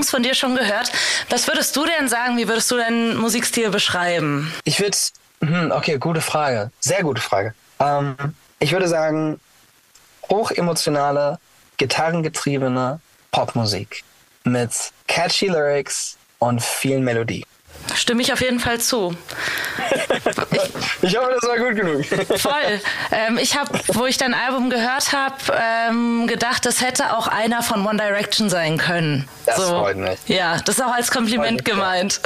Songs 0.06 0.12
von 0.12 0.24
dir 0.24 0.36
schon 0.36 0.56
gehört. 0.56 0.92
Was 1.30 1.48
würdest 1.48 1.76
du 1.76 1.86
denn 1.86 2.08
sagen? 2.08 2.38
Wie 2.38 2.48
würdest 2.48 2.70
du 2.72 2.78
deinen 2.78 3.18
Musikstil 3.18 3.70
beschreiben? 3.70 4.54
Ich 4.64 4.80
würde, 4.80 4.98
hm, 5.42 5.72
okay, 5.72 5.98
gute 5.98 6.22
Frage. 6.22 6.72
Sehr 6.80 7.04
gute 7.04 7.22
Frage. 7.22 7.54
Ähm, 7.80 8.16
ich 8.60 8.72
würde 8.72 8.88
sagen, 8.88 9.40
hochemotionale, 10.30 11.40
gitarrengetriebene 11.78 13.00
Popmusik 13.32 14.04
mit 14.44 14.72
catchy 15.08 15.48
Lyrics 15.48 16.18
und 16.40 16.62
viel 16.62 17.00
Melodie. 17.00 17.46
Stimme 17.94 18.22
ich 18.22 18.34
auf 18.34 18.42
jeden 18.42 18.60
Fall 18.60 18.80
zu. 18.80 19.16
Ich 21.02 21.18
hoffe, 21.18 21.38
das 21.40 21.50
war 21.50 21.58
gut 21.58 21.76
genug. 21.76 22.06
Voll. 22.40 22.82
Ähm, 23.12 23.38
ich 23.38 23.58
habe, 23.58 23.80
wo 23.90 24.06
ich 24.06 24.18
dein 24.18 24.34
Album 24.34 24.70
gehört 24.70 25.14
habe, 25.14 25.36
ähm, 25.56 26.28
gedacht, 26.28 26.66
das 26.66 26.82
hätte 26.82 27.16
auch 27.16 27.28
einer 27.28 27.62
von 27.62 27.86
One 27.86 27.98
Direction 27.98 28.50
sein 28.50 28.78
können. 28.78 29.28
Das 29.46 29.64
freut 29.64 29.98
mich. 29.98 30.18
Ja, 30.28 30.58
das 30.66 30.80
ist 30.80 30.84
auch 30.84 30.94
als 30.94 31.12
Kompliment 31.12 31.64
gemeint. 31.64 32.20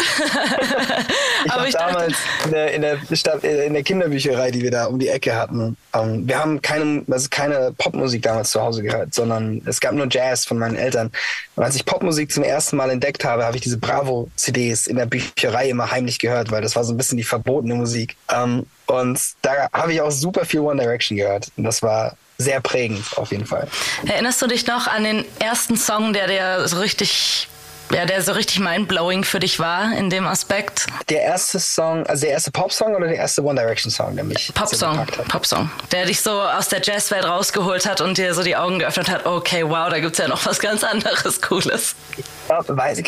Ich 1.44 1.52
Aber 1.52 1.60
habe 1.60 1.68
ich 1.68 1.74
dachte, 1.74 1.94
damals 1.94 2.16
in 2.46 2.52
der, 2.52 2.74
in, 2.74 2.82
der 2.82 3.16
Stadt, 3.16 3.44
in 3.44 3.74
der 3.74 3.84
Kinderbücherei, 3.84 4.52
die 4.52 4.62
wir 4.62 4.72
da 4.72 4.86
um 4.86 4.98
die 4.98 5.10
Ecke 5.10 5.36
hatten, 5.36 5.76
ähm, 5.94 6.28
wir 6.28 6.40
haben 6.40 6.62
keine, 6.62 7.04
also 7.10 7.28
keine 7.30 7.74
Popmusik 7.78 8.22
damals 8.22 8.52
zu 8.52 8.62
Hause 8.62 8.82
gehört, 8.82 9.14
sondern 9.14 9.62
es 9.66 9.82
gab 9.82 9.94
nur 9.94 10.08
Jazz 10.10 10.46
von 10.46 10.58
meinen 10.58 10.78
Eltern. 10.78 11.12
Und 11.56 11.64
als 11.64 11.76
ich 11.76 11.86
Popmusik 11.86 12.32
zum 12.32 12.44
ersten 12.44 12.78
Mal 12.78 12.90
entdeckt 12.90 13.26
habe, 13.26 13.44
habe 13.44 13.58
ich 13.58 13.62
diese 13.62 13.78
Bravo-CDs 13.78 14.88
in 14.88 14.96
der 14.96 15.06
Bücherei 15.06 15.49
immer 15.70 15.92
heimlich 15.92 16.20
gehört, 16.20 16.52
weil 16.52 16.62
das 16.62 16.76
war 16.76 16.84
so 16.84 16.94
ein 16.94 16.98
bisschen 16.98 17.18
die 17.18 17.24
verbotene 17.24 17.76
Musik. 17.76 18.16
Ähm, 18.32 18.66
und 18.86 19.20
da 19.42 19.70
habe 19.74 19.94
ich 19.94 20.02
auch 20.02 20.12
super 20.12 20.46
viel 20.46 20.62
One 20.62 20.82
Direction 20.82 21.18
gehört. 21.18 21.52
Und 21.58 21.64
das 21.64 21.82
war 21.82 22.16
sehr 22.38 22.62
prägend 22.62 23.06
auf 23.18 23.32
jeden 23.32 23.46
Fall. 23.46 23.68
erinnerst 24.08 24.42
du 24.42 24.48
dich 24.48 24.66
noch 24.66 24.88
an 24.88 25.04
den 25.04 25.26
ersten 25.40 25.76
Song, 25.76 26.14
der 26.14 26.28
dir 26.28 26.68
so 26.68 26.80
richtig, 26.80 27.49
ja, 27.94 28.06
der 28.06 28.22
so 28.22 28.32
richtig 28.34 28.60
mindblowing 28.60 29.24
für 29.24 29.40
dich 29.40 29.60
war 29.60 29.92
in 29.98 30.10
dem 30.10 30.28
Aspekt? 30.28 30.86
Der 31.10 31.22
erste 31.22 31.60
Song, 31.60 32.06
also 32.06 32.22
der 32.22 32.32
erste 32.32 32.52
Pop-Song 32.52 32.96
oder 32.96 33.08
der 33.08 33.18
erste 33.18 33.44
One 33.44 33.60
Direction-Song, 33.60 34.16
der 34.16 34.24
mich 34.24 34.48
so 34.48 34.54
Popsong, 34.54 34.92
gepackt 34.92 35.18
hat? 35.18 35.28
Popsong, 35.28 35.72
der 35.92 36.06
dich 36.06 36.22
so 36.22 36.42
aus 36.42 36.70
der 36.70 36.82
Jazzwelt 36.82 37.26
rausgeholt 37.26 37.86
hat 37.88 38.02
und 38.02 38.18
dir 38.18 38.34
so 38.34 38.44
die 38.44 38.56
Augen 38.56 38.80
geöffnet 38.80 39.10
hat. 39.10 39.26
Okay, 39.26 39.64
wow, 39.68 39.90
da 39.90 40.00
gibt's 40.00 40.20
ja 40.20 40.28
noch 40.28 40.46
was 40.46 40.60
ganz 40.60 40.84
anderes 40.84 41.42
Cooles. 41.42 41.96
Ja, 42.48 42.64
weiß, 42.68 43.00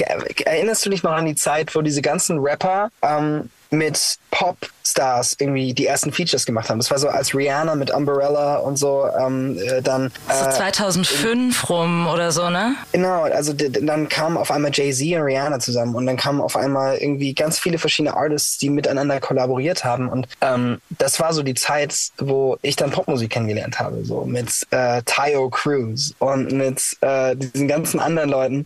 erinnerst 0.45 0.85
du 0.85 0.89
dich 0.89 1.03
noch 1.03 1.13
an 1.13 1.25
die 1.25 1.35
Zeit, 1.35 1.75
wo 1.75 1.81
diese 1.81 2.01
ganzen 2.01 2.39
Rapper 2.39 2.89
ähm, 3.01 3.49
mit 3.71 4.17
Popstars 4.31 5.35
irgendwie 5.39 5.73
die 5.73 5.87
ersten 5.87 6.11
Features 6.11 6.45
gemacht 6.45 6.69
haben? 6.69 6.79
Das 6.79 6.91
war 6.91 6.99
so 6.99 7.07
als 7.07 7.33
Rihanna 7.33 7.75
mit 7.75 7.91
Umbrella 7.91 8.57
und 8.57 8.77
so. 8.77 9.07
Ähm, 9.19 9.57
äh, 9.57 9.81
dann 9.81 10.11
So 10.27 10.45
äh, 10.45 10.51
2005 10.51 11.69
rum 11.69 12.07
oder 12.07 12.31
so, 12.31 12.49
ne? 12.49 12.75
Genau, 12.91 13.23
also 13.23 13.53
dann 13.53 14.09
kamen 14.09 14.37
auf 14.37 14.51
einmal 14.51 14.71
Jay-Z 14.73 15.15
und 15.15 15.23
Rihanna 15.23 15.59
zusammen 15.59 15.95
und 15.95 16.05
dann 16.05 16.17
kamen 16.17 16.41
auf 16.41 16.55
einmal 16.55 16.97
irgendwie 16.97 17.33
ganz 17.33 17.59
viele 17.59 17.77
verschiedene 17.77 18.15
Artists, 18.15 18.57
die 18.57 18.69
miteinander 18.69 19.19
kollaboriert 19.19 19.83
haben 19.85 20.09
und 20.09 20.27
ähm, 20.41 20.81
das 20.89 21.19
war 21.19 21.33
so 21.33 21.41
die 21.43 21.53
Zeit, 21.53 21.95
wo 22.17 22.57
ich 22.61 22.75
dann 22.75 22.91
Popmusik 22.91 23.29
kennengelernt 23.31 23.79
habe, 23.79 24.03
so 24.03 24.25
mit 24.25 24.49
äh, 24.71 25.01
Tayo 25.05 25.49
Cruz 25.49 26.13
und 26.19 26.51
mit 26.51 26.97
äh, 27.01 27.35
diesen 27.35 27.67
ganzen 27.67 27.99
anderen 27.99 28.29
Leuten. 28.29 28.65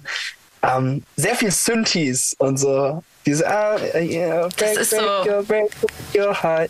Ähm, 0.67 1.03
sehr 1.15 1.35
viel 1.35 1.51
Synthes 1.51 2.35
und 2.37 2.57
so. 2.57 3.03
Diese, 3.25 3.47
ah, 3.47 3.75
yeah, 3.95 4.47
break, 4.55 4.77
ist 4.79 4.91
break, 4.91 5.01
so- 5.01 5.29
your, 5.31 5.43
break 5.43 5.71
your 6.15 6.43
heart. 6.43 6.69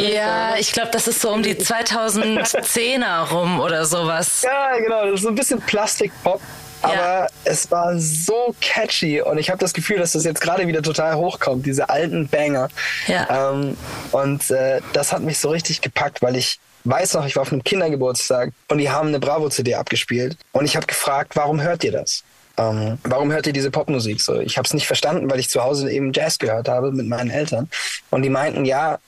Ja, 0.00 0.56
ich 0.58 0.72
glaube, 0.72 0.90
das 0.90 1.06
ist 1.06 1.20
so 1.20 1.30
um 1.30 1.42
die 1.42 1.54
2010er 1.54 3.28
rum 3.30 3.60
oder 3.60 3.84
sowas. 3.84 4.42
Ja, 4.44 4.76
genau, 4.78 5.04
das 5.06 5.14
ist 5.16 5.22
so 5.22 5.28
ein 5.28 5.34
bisschen 5.34 5.60
Plastikpop. 5.60 6.40
Aber 6.82 6.94
Ja. 6.94 7.26
es 7.44 7.70
war 7.70 7.96
so 7.96 8.54
catchy 8.60 9.20
und 9.22 9.38
ich 9.38 9.50
habe 9.50 9.58
das 9.60 9.72
Gefühl, 9.72 9.98
dass 9.98 10.12
das 10.12 10.24
jetzt 10.24 10.40
gerade 10.40 10.66
wieder 10.66 10.82
total 10.82 11.14
hochkommt, 11.14 11.64
diese 11.64 11.88
alten 11.88 12.26
Banger. 12.26 12.68
Ja. 13.06 13.52
Ähm, 13.52 13.76
und 14.10 14.50
äh, 14.50 14.80
das 14.92 15.12
hat 15.12 15.22
mich 15.22 15.38
so 15.38 15.50
richtig 15.50 15.80
gepackt, 15.80 16.22
weil 16.22 16.34
ich 16.34 16.58
weiß 16.82 17.14
noch, 17.14 17.24
ich 17.24 17.36
war 17.36 17.42
auf 17.42 17.52
einem 17.52 17.62
Kindergeburtstag 17.62 18.50
und 18.68 18.78
die 18.78 18.90
haben 18.90 19.08
eine 19.08 19.20
Bravo-CD 19.20 19.76
abgespielt 19.76 20.36
und 20.50 20.64
ich 20.64 20.74
habe 20.74 20.86
gefragt, 20.86 21.36
warum 21.36 21.60
hört 21.62 21.84
ihr 21.84 21.92
das? 21.92 22.24
Ähm, 22.58 22.98
warum 23.04 23.32
hört 23.32 23.46
ihr 23.46 23.52
diese 23.52 23.70
Popmusik 23.70 24.20
so? 24.20 24.40
Ich 24.40 24.58
habe 24.58 24.66
es 24.66 24.74
nicht 24.74 24.86
verstanden, 24.86 25.30
weil 25.30 25.40
ich 25.40 25.50
zu 25.50 25.62
Hause 25.62 25.90
eben 25.90 26.12
Jazz 26.12 26.38
gehört 26.38 26.68
habe 26.68 26.92
mit 26.92 27.06
meinen 27.06 27.30
Eltern 27.30 27.68
und 28.10 28.22
die 28.22 28.30
meinten, 28.30 28.64
ja, 28.64 28.98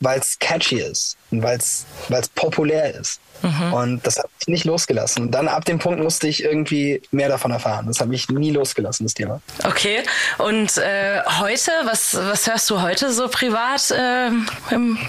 weil 0.00 0.18
es 0.18 0.38
catchy 0.38 0.80
ist 0.80 1.16
und 1.30 1.42
weil 1.42 1.58
es 1.58 1.86
populär 2.34 2.94
ist. 2.94 3.20
Und 3.72 4.06
das 4.06 4.16
hat 4.16 4.26
mich 4.38 4.48
nicht 4.48 4.64
losgelassen. 4.64 5.24
Und 5.24 5.30
dann 5.32 5.48
ab 5.48 5.64
dem 5.64 5.78
Punkt 5.78 6.02
musste 6.02 6.26
ich 6.26 6.42
irgendwie 6.42 7.02
mehr 7.10 7.28
davon 7.28 7.50
erfahren. 7.50 7.86
Das 7.86 8.00
hat 8.00 8.08
mich 8.08 8.28
nie 8.28 8.50
losgelassen, 8.50 9.06
das 9.06 9.14
Thema. 9.14 9.40
Okay. 9.64 10.02
Und 10.38 10.78
äh, 10.78 11.20
heute, 11.40 11.70
was, 11.84 12.14
was 12.14 12.46
hörst 12.46 12.68
du 12.70 12.80
heute 12.80 13.12
so 13.12 13.28
privat 13.28 13.90
äh, 13.90 14.30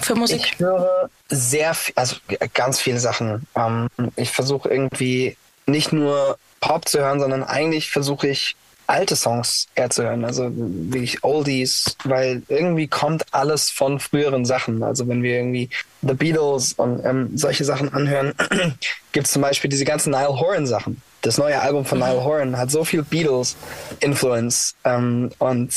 für 0.02 0.14
Musik? 0.14 0.52
Ich 0.52 0.58
höre 0.58 1.08
sehr 1.28 1.74
viel, 1.74 1.94
also 1.96 2.16
ganz 2.54 2.80
viele 2.80 3.00
Sachen. 3.00 3.46
Ähm, 3.56 3.88
ich 4.16 4.30
versuche 4.30 4.68
irgendwie 4.68 5.36
nicht 5.66 5.92
nur 5.92 6.38
Pop 6.60 6.88
zu 6.88 6.98
hören, 6.98 7.20
sondern 7.20 7.42
eigentlich 7.42 7.90
versuche 7.90 8.28
ich 8.28 8.56
alte 8.88 9.16
Songs 9.16 9.66
eher 9.74 9.90
zu 9.90 10.02
hören, 10.02 10.24
also 10.24 10.50
wirklich 10.50 11.22
Oldies, 11.22 11.94
weil 12.04 12.42
irgendwie 12.48 12.88
kommt 12.88 13.22
alles 13.32 13.70
von 13.70 14.00
früheren 14.00 14.46
Sachen. 14.46 14.82
Also 14.82 15.06
wenn 15.06 15.22
wir 15.22 15.36
irgendwie 15.36 15.68
The 16.00 16.14
Beatles 16.14 16.72
und 16.72 17.04
ähm, 17.04 17.36
solche 17.36 17.64
Sachen 17.64 17.92
anhören, 17.92 18.32
gibt 19.12 19.26
es 19.26 19.32
zum 19.32 19.42
Beispiel 19.42 19.68
diese 19.68 19.84
ganzen 19.84 20.10
Niall 20.10 20.40
Horan 20.40 20.66
Sachen. 20.66 21.02
Das 21.20 21.36
neue 21.36 21.60
Album 21.60 21.84
von 21.84 21.98
Niall 21.98 22.24
Horan 22.24 22.56
hat 22.56 22.70
so 22.70 22.82
viel 22.82 23.02
Beatles-Influence 23.02 24.74
ähm, 24.84 25.30
und 25.38 25.74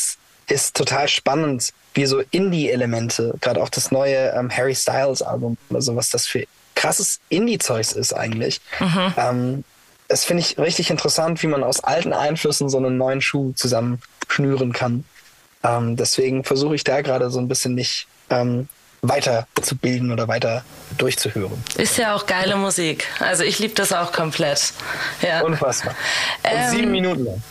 ist 0.48 0.76
total 0.76 1.10
spannend, 1.10 1.70
wie 1.94 2.06
so 2.06 2.22
Indie-Elemente, 2.32 3.34
gerade 3.42 3.62
auch 3.62 3.70
das 3.70 3.92
neue 3.92 4.32
ähm, 4.32 4.50
Harry 4.50 4.76
Styles-Album, 4.76 5.58
also 5.74 5.98
was 5.98 6.10
das 6.10 6.28
für 6.28 6.46
krasses 6.76 7.20
Indie-Zeugs 7.28 7.92
ist 7.92 8.14
eigentlich. 8.14 8.62
Ähm, 9.18 9.66
das 10.12 10.26
finde 10.26 10.42
ich 10.42 10.58
richtig 10.58 10.90
interessant, 10.90 11.42
wie 11.42 11.48
man 11.48 11.64
aus 11.64 11.82
alten 11.82 12.12
Einflüssen 12.12 12.68
so 12.68 12.78
einen 12.78 12.98
neuen 12.98 13.22
Schuh 13.22 13.54
zusammenschnüren 13.54 14.74
kann. 14.74 15.06
Ähm, 15.64 15.96
deswegen 15.96 16.44
versuche 16.44 16.76
ich 16.76 16.84
da 16.84 17.02
gerade 17.02 17.30
so 17.30 17.40
ein 17.40 17.48
bisschen 17.48 17.76
mich 17.76 18.08
ähm, 18.30 18.68
weiter 19.02 19.48
zu 19.62 19.78
bilden 19.78 20.12
oder 20.12 20.28
weiter 20.28 20.66
durchzuhören. 20.98 21.64
Ist 21.78 21.98
ja 21.98 22.14
auch 22.14 22.26
geile 22.26 22.58
Musik. 22.58 23.08
Also 23.22 23.44
ich 23.44 23.60
liebe 23.60 23.74
das 23.74 23.94
auch 23.94 24.12
komplett. 24.12 24.74
Ja. 25.22 25.42
Unfassbar. 25.44 25.96
Ähm, 26.44 26.70
sieben 26.70 26.92
Minuten 26.92 27.26
lang. 27.26 27.44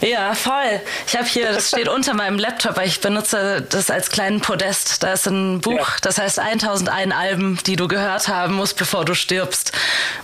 Ja, 0.00 0.34
voll. 0.34 0.80
Ich 1.06 1.16
habe 1.16 1.26
hier, 1.26 1.52
das 1.52 1.68
steht 1.68 1.88
unter 1.88 2.14
meinem 2.14 2.38
Laptop, 2.38 2.76
weil 2.76 2.88
ich 2.88 3.00
benutze 3.00 3.62
das 3.62 3.90
als 3.90 4.10
kleinen 4.10 4.40
Podest. 4.40 5.02
Da 5.02 5.12
ist 5.14 5.26
ein 5.26 5.60
Buch, 5.60 5.72
Ja. 5.78 5.86
das 6.02 6.18
heißt 6.18 6.38
1001 6.38 7.12
Alben, 7.14 7.58
die 7.66 7.76
du 7.76 7.88
gehört 7.88 8.28
haben 8.28 8.54
musst, 8.54 8.76
bevor 8.76 9.04
du 9.04 9.14
stirbst. 9.14 9.72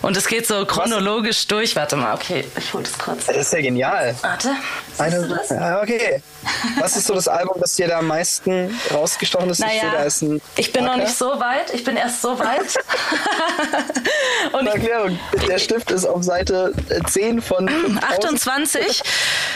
Und 0.01 0.15
es 0.17 0.27
geht 0.27 0.45
so 0.47 0.65
chronologisch 0.65 1.47
durch. 1.47 1.75
Warte 1.75 1.95
mal, 1.95 2.13
okay, 2.13 2.45
ich 2.57 2.73
hol 2.73 2.83
das 2.83 2.97
kurz. 2.97 3.25
Das 3.25 3.35
ist 3.37 3.53
ja 3.53 3.61
genial. 3.61 4.15
Warte. 4.21 4.49
Siehst 5.09 5.17
du 5.17 5.23
Eine, 5.23 5.73
das? 5.77 5.81
okay. 5.83 6.21
Was 6.79 6.95
ist 6.97 7.07
so 7.07 7.13
das 7.13 7.27
Album, 7.27 7.55
das 7.59 7.75
dir 7.75 7.87
da 7.87 7.99
am 7.99 8.07
meisten 8.07 8.77
rausgestochen 8.93 9.49
ist? 9.49 9.59
Ich 9.59 9.65
sehe, 9.65 9.89
Naja, 9.91 10.03
ist 10.03 10.21
ein 10.21 10.41
ich 10.57 10.73
bin 10.73 10.85
noch 10.85 10.95
nicht 10.97 11.15
so 11.15 11.39
weit. 11.39 11.73
Ich 11.73 11.83
bin 11.83 11.95
erst 11.97 12.21
so 12.21 12.37
weit. 12.39 12.77
Und 14.53 14.67
ich 14.67 14.73
Erklärung. 14.73 15.19
Der 15.47 15.59
Stift 15.59 15.91
ist 15.91 16.05
auf 16.05 16.23
Seite 16.23 16.73
äh, 16.89 17.01
10 17.03 17.41
von 17.41 17.67
5000. 17.69 18.03
28 18.03 19.01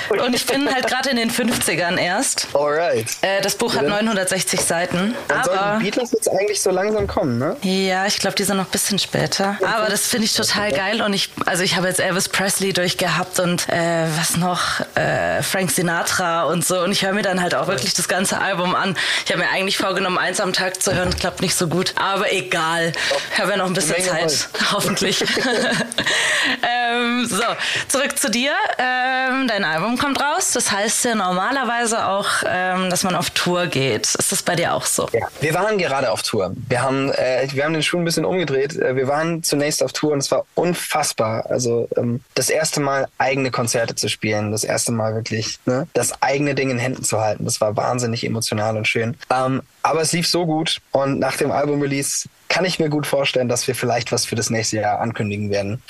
und 0.09 0.35
ich 0.35 0.45
bin 0.45 0.71
halt 0.73 0.87
gerade 0.87 1.09
in 1.09 1.17
den 1.17 1.31
50ern 1.31 1.97
erst. 1.97 2.47
Alright. 2.53 3.07
Äh, 3.21 3.41
das 3.41 3.55
Buch 3.55 3.75
hat 3.75 3.83
Ja. 3.83 3.89
960 4.01 4.61
Seiten. 4.61 5.15
Dann 5.27 5.43
sollten 5.43 5.59
Aber 5.59 5.77
die 5.79 5.85
Beatles 5.85 6.11
jetzt 6.11 6.29
eigentlich 6.29 6.61
so 6.61 6.69
langsam 6.71 7.07
kommen, 7.07 7.37
ne? 7.39 7.55
ja, 7.63 8.05
ich 8.05 8.19
glaube, 8.19 8.35
die 8.35 8.43
sind 8.43 8.57
noch 8.57 8.65
ein 8.65 8.71
bisschen 8.71 8.99
später. 8.99 9.57
Aber 9.65 9.89
das 9.89 10.07
finde 10.07 10.25
ich 10.25 10.33
total 10.35 10.71
geil 10.71 11.01
und 11.01 11.13
ich, 11.13 11.29
also 11.45 11.63
ich 11.63 11.75
habe 11.75 11.87
jetzt 11.87 11.99
Elvis 11.99 12.29
Presley 12.29 12.73
durchgehabt 12.73 13.39
und 13.39 13.67
äh, 13.69 14.05
was 14.17 14.37
noch, 14.37 14.81
äh, 14.95 15.34
Frank 15.43 15.71
Sinatra 15.71 16.43
und 16.43 16.65
so 16.65 16.79
und 16.81 16.91
ich 16.91 17.05
höre 17.05 17.13
mir 17.13 17.21
dann 17.21 17.41
halt 17.41 17.55
auch 17.55 17.67
wirklich 17.67 17.93
das 17.93 18.07
ganze 18.07 18.39
Album 18.39 18.75
an. 18.75 18.95
Ich 19.25 19.31
habe 19.31 19.41
mir 19.43 19.49
eigentlich 19.49 19.77
vorgenommen, 19.77 20.17
eins 20.17 20.39
am 20.39 20.53
Tag 20.53 20.81
zu 20.81 20.93
hören, 20.93 21.15
klappt 21.15 21.41
nicht 21.41 21.55
so 21.55 21.67
gut, 21.67 21.93
aber 21.97 22.31
egal. 22.31 22.93
Ich 23.33 23.39
habe 23.39 23.51
ja 23.51 23.57
noch 23.57 23.67
ein 23.67 23.73
bisschen 23.73 24.03
Zeit, 24.03 24.49
hoffentlich. 24.71 25.21
ähm, 26.63 27.25
so, 27.25 27.43
zurück 27.87 28.17
zu 28.17 28.29
dir. 28.29 28.51
Ähm, 28.77 29.47
dein 29.47 29.63
Album 29.63 29.97
kommt 29.97 30.19
raus. 30.19 30.51
Das 30.53 30.71
heißt 30.71 31.05
ja 31.05 31.15
normalerweise 31.15 32.07
auch, 32.07 32.29
ähm, 32.47 32.89
dass 32.89 33.03
man 33.03 33.15
auf 33.15 33.29
Tour 33.31 33.67
geht. 33.67 34.15
Ist 34.15 34.31
das 34.31 34.43
bei 34.43 34.55
dir 34.55 34.73
auch 34.73 34.85
so? 34.85 35.09
Ja. 35.11 35.27
Wir 35.41 35.53
waren 35.53 35.77
gerade 35.77 36.11
auf 36.11 36.23
Tour. 36.23 36.53
Wir 36.67 36.81
haben, 36.81 37.11
äh, 37.11 37.47
wir 37.51 37.63
haben 37.63 37.73
den 37.73 37.83
Schuh 37.83 37.97
ein 37.97 38.05
bisschen 38.05 38.25
umgedreht. 38.25 38.75
Äh, 38.75 38.95
Wir 38.95 39.07
waren 39.07 39.43
zunächst 39.43 39.83
auf 39.83 39.93
Tour 39.93 40.13
und 40.13 40.19
es 40.19 40.31
war 40.31 40.45
unfassbar. 40.55 41.45
Also 41.49 41.87
ähm, 41.97 42.21
das 42.35 42.49
erste 42.49 42.79
Mal 42.79 43.07
eigene 43.17 43.51
Konzerte 43.51 43.95
zu 43.95 44.09
spielen, 44.09 44.51
das 44.51 44.63
erste 44.63 44.91
Mal 44.91 45.13
wirklich 45.25 45.59
ne, 45.65 45.87
das 45.93 46.21
eigene 46.21 46.55
Ding 46.55 46.69
in 46.69 46.77
Händen 46.77 47.03
zu 47.03 47.19
halten. 47.19 47.45
Das 47.45 47.59
war 47.61 47.75
wahnsinnig 47.75 48.25
emotional 48.25 48.77
und 48.77 48.87
schön. 48.87 49.17
Ähm, 49.31 49.61
aber 49.81 50.01
es 50.01 50.11
lief 50.11 50.27
so 50.27 50.45
gut 50.45 50.81
und 50.91 51.19
nach 51.19 51.37
dem 51.37 51.51
Album-Release 51.51 52.29
kann 52.47 52.65
ich 52.65 52.79
mir 52.79 52.89
gut 52.89 53.07
vorstellen, 53.07 53.49
dass 53.49 53.67
wir 53.67 53.75
vielleicht 53.75 54.11
was 54.11 54.25
für 54.25 54.35
das 54.35 54.49
nächste 54.49 54.77
Jahr 54.77 54.99
ankündigen 54.99 55.49
werden. 55.49 55.81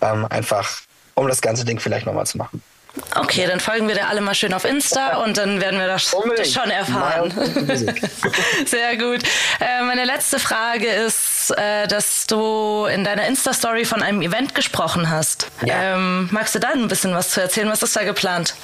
Ähm, 0.00 0.26
einfach, 0.26 0.80
um 1.14 1.28
das 1.28 1.42
ganze 1.42 1.64
Ding 1.64 1.80
vielleicht 1.80 2.06
nochmal 2.06 2.26
zu 2.26 2.38
machen. 2.38 2.62
Okay, 3.14 3.46
dann 3.46 3.60
folgen 3.60 3.88
wir 3.88 3.94
dir 3.94 4.08
alle 4.08 4.20
mal 4.20 4.34
schön 4.34 4.52
auf 4.52 4.64
Insta 4.64 5.22
und 5.24 5.36
dann 5.36 5.60
werden 5.60 5.78
wir 5.78 5.86
das, 5.86 6.12
Unbedingt. 6.14 6.48
schon 6.48 6.70
erfahren. 6.70 7.32
Sehr 8.66 8.96
gut. 8.96 9.22
Äh, 9.60 9.82
meine 9.82 10.04
letzte 10.04 10.38
Frage 10.38 10.86
ist, 10.88 11.50
äh, 11.56 11.86
dass 11.88 12.26
du 12.26 12.86
in 12.86 13.04
deiner 13.04 13.26
Insta-Story 13.26 13.84
von 13.84 14.02
einem 14.02 14.22
Event 14.22 14.54
gesprochen 14.54 15.10
hast. 15.10 15.48
Ja. 15.64 15.94
Ähm, 15.96 16.28
magst 16.32 16.54
du 16.54 16.58
da 16.58 16.68
ein 16.68 16.88
bisschen 16.88 17.14
was 17.14 17.30
zu 17.30 17.40
erzählen? 17.40 17.68
Was 17.70 17.82
ist 17.82 17.96
da 17.96 18.04
geplant? 18.04 18.54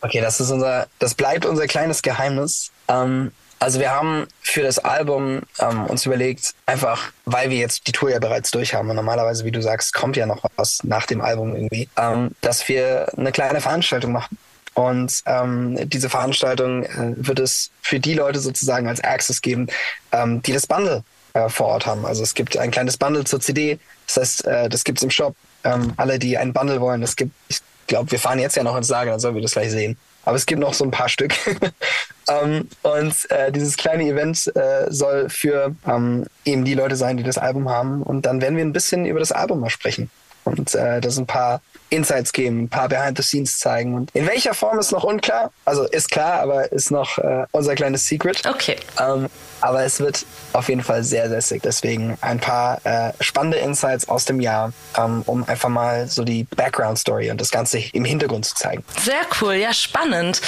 Okay, 0.00 0.20
das 0.20 0.40
ist 0.40 0.50
unser, 0.50 0.86
das 0.98 1.14
bleibt 1.14 1.46
unser 1.46 1.66
kleines 1.66 2.02
Geheimnis. 2.02 2.70
Ähm, 2.88 3.32
also 3.62 3.78
wir 3.78 3.92
haben 3.92 4.26
für 4.40 4.62
das 4.62 4.80
Album 4.80 5.42
ähm, 5.60 5.86
uns 5.86 6.04
überlegt, 6.04 6.52
einfach, 6.66 7.12
weil 7.26 7.48
wir 7.50 7.58
jetzt 7.58 7.86
die 7.86 7.92
Tour 7.92 8.10
ja 8.10 8.18
bereits 8.18 8.50
durch 8.50 8.74
haben 8.74 8.90
und 8.90 8.96
normalerweise, 8.96 9.44
wie 9.44 9.52
du 9.52 9.62
sagst, 9.62 9.94
kommt 9.94 10.16
ja 10.16 10.26
noch 10.26 10.44
was 10.56 10.82
nach 10.82 11.06
dem 11.06 11.20
Album 11.20 11.54
irgendwie, 11.54 11.88
ähm, 11.96 12.32
dass 12.40 12.68
wir 12.68 13.06
eine 13.16 13.30
kleine 13.30 13.60
Veranstaltung 13.60 14.12
machen. 14.12 14.36
Und 14.74 15.22
ähm, 15.26 15.88
diese 15.88 16.10
Veranstaltung 16.10 16.82
äh, 16.82 17.14
wird 17.16 17.38
es 17.38 17.70
für 17.82 18.00
die 18.00 18.14
Leute 18.14 18.40
sozusagen 18.40 18.88
als 18.88 19.02
Access 19.04 19.40
geben, 19.40 19.68
ähm, 20.10 20.42
die 20.42 20.52
das 20.52 20.66
Bundle 20.66 21.04
äh, 21.34 21.48
vor 21.48 21.68
Ort 21.68 21.86
haben. 21.86 22.04
Also 22.04 22.24
es 22.24 22.34
gibt 22.34 22.56
ein 22.56 22.72
kleines 22.72 22.96
Bundle 22.96 23.22
zur 23.24 23.40
CD. 23.40 23.78
Das 24.06 24.16
heißt, 24.16 24.46
äh, 24.46 24.68
das 24.70 24.82
gibt's 24.82 25.02
im 25.02 25.10
Shop. 25.10 25.36
Ähm, 25.62 25.92
alle, 25.98 26.18
die 26.18 26.36
ein 26.36 26.52
Bundle 26.52 26.80
wollen, 26.80 27.02
es 27.02 27.14
gibt, 27.14 27.32
ich 27.48 27.60
glaube, 27.86 28.10
wir 28.10 28.18
fahren 28.18 28.40
jetzt 28.40 28.56
ja 28.56 28.64
noch 28.64 28.76
ins 28.76 28.88
Lager, 28.88 29.12
dann 29.12 29.20
sollen 29.20 29.36
wir 29.36 29.42
das 29.42 29.52
gleich 29.52 29.70
sehen. 29.70 29.96
Aber 30.24 30.36
es 30.36 30.46
gibt 30.46 30.60
noch 30.60 30.74
so 30.74 30.84
ein 30.84 30.90
paar 30.90 31.08
Stück. 31.08 31.34
ähm, 32.28 32.68
und 32.82 33.30
äh, 33.30 33.50
dieses 33.50 33.76
kleine 33.76 34.04
Event 34.04 34.50
äh, 34.56 34.86
soll 34.88 35.28
für 35.28 35.74
ähm, 35.86 36.26
eben 36.44 36.64
die 36.64 36.74
Leute 36.74 36.96
sein, 36.96 37.16
die 37.16 37.22
das 37.22 37.38
Album 37.38 37.68
haben. 37.68 38.02
Und 38.02 38.26
dann 38.26 38.40
werden 38.40 38.56
wir 38.56 38.64
ein 38.64 38.72
bisschen 38.72 39.06
über 39.06 39.20
das 39.20 39.32
Album 39.32 39.60
mal 39.60 39.70
sprechen. 39.70 40.10
Und 40.44 40.74
äh, 40.74 41.00
das 41.00 41.18
ein 41.18 41.26
paar 41.26 41.60
Insights 41.90 42.32
geben, 42.32 42.64
ein 42.64 42.68
paar 42.68 42.88
Behind 42.88 43.16
the 43.16 43.22
Scenes 43.22 43.58
zeigen. 43.58 43.94
Und 43.94 44.10
in 44.12 44.26
welcher 44.26 44.54
Form 44.54 44.78
ist 44.78 44.92
noch 44.92 45.04
unklar. 45.04 45.52
Also 45.64 45.84
ist 45.84 46.10
klar, 46.10 46.40
aber 46.40 46.72
ist 46.72 46.90
noch 46.90 47.18
äh, 47.18 47.44
unser 47.52 47.74
kleines 47.74 48.06
Secret. 48.06 48.42
Okay. 48.46 48.76
Ähm, 48.98 49.28
aber 49.62 49.84
es 49.84 50.00
wird 50.00 50.26
auf 50.52 50.68
jeden 50.68 50.82
Fall 50.82 51.02
sehr, 51.04 51.40
sick. 51.40 51.62
Deswegen 51.62 52.18
ein 52.20 52.38
paar 52.38 52.80
äh, 52.84 53.12
spannende 53.20 53.58
Insights 53.58 54.08
aus 54.08 54.24
dem 54.24 54.40
Jahr, 54.40 54.72
ähm, 54.98 55.22
um 55.26 55.48
einfach 55.48 55.68
mal 55.68 56.08
so 56.08 56.24
die 56.24 56.44
Background-Story 56.44 57.30
und 57.30 57.40
das 57.40 57.50
Ganze 57.50 57.78
im 57.78 58.04
Hintergrund 58.04 58.44
zu 58.44 58.54
zeigen. 58.54 58.84
Sehr 59.00 59.22
cool, 59.40 59.54
ja 59.54 59.72
spannend. 59.72 60.40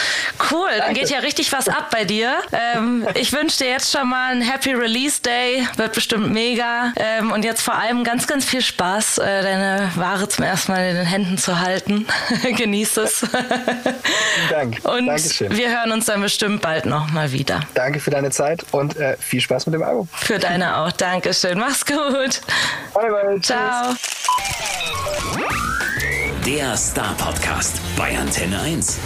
Cool, 0.51 0.69
dann 0.71 0.79
Danke. 0.81 1.01
geht 1.01 1.11
ja 1.11 1.19
richtig 1.21 1.53
was 1.53 1.69
ab 1.69 1.89
bei 1.91 2.05
dir. 2.05 2.37
Ähm, 2.53 3.07
ich 3.15 3.33
wünsche 3.33 3.59
dir 3.59 3.71
jetzt 3.71 3.93
schon 3.93 4.09
mal 4.09 4.33
einen 4.33 4.43
Happy 4.43 4.73
Release 4.73 5.23
Day, 5.23 5.67
wird 5.77 5.93
bestimmt 5.93 6.33
mega. 6.33 6.93
Ähm, 6.97 7.33
und 7.33 7.45
jetzt 7.45 7.63
vor 7.63 7.75
allem 7.75 8.05
ganz, 8.05 8.27
ganz 8.27 8.45
viel 8.45 8.63
Spaß, 8.63 9.19
äh, 9.19 9.43
deine 9.43 9.91
Ware 9.97 10.29
zum 10.29 10.45
ersten 10.45 10.73
Mal 10.73 10.89
in 10.91 10.97
den 10.97 11.07
Händen 11.07 11.39
zu 11.39 11.61
halten. 11.61 12.07
Genieß 12.57 12.97
es. 12.99 13.21
Vielen 13.21 14.51
Dank. 14.51 14.81
Und 14.85 15.07
Dankeschön. 15.07 15.57
wir 15.57 15.71
hören 15.71 15.93
uns 15.93 16.07
dann 16.07 16.21
bestimmt 16.21 16.63
bald 16.63 16.87
nochmal 16.87 17.33
wieder. 17.33 17.61
Danke 17.75 18.01
für 18.01 18.11
deine 18.11 18.31
Zeit 18.31 18.65
und 18.73 18.97
äh, 19.05 19.17
viel 19.19 19.41
Spaß 19.41 19.67
mit 19.67 19.75
dem 19.75 19.83
Album. 19.83 20.09
Für 20.13 20.39
deine 20.39 20.77
auch. 20.77 20.93
Dankeschön. 20.93 21.59
Mach's 21.59 21.85
gut. 21.85 22.41
Bye, 22.95 23.11
bye. 23.11 23.35
Tschüss. 23.35 23.47
Ciao. 23.47 23.95
Der 26.47 26.77
Star 26.77 27.15
Podcast 27.17 27.81
bei 27.97 28.17
Antenne 28.19 28.61
1. 28.61 28.99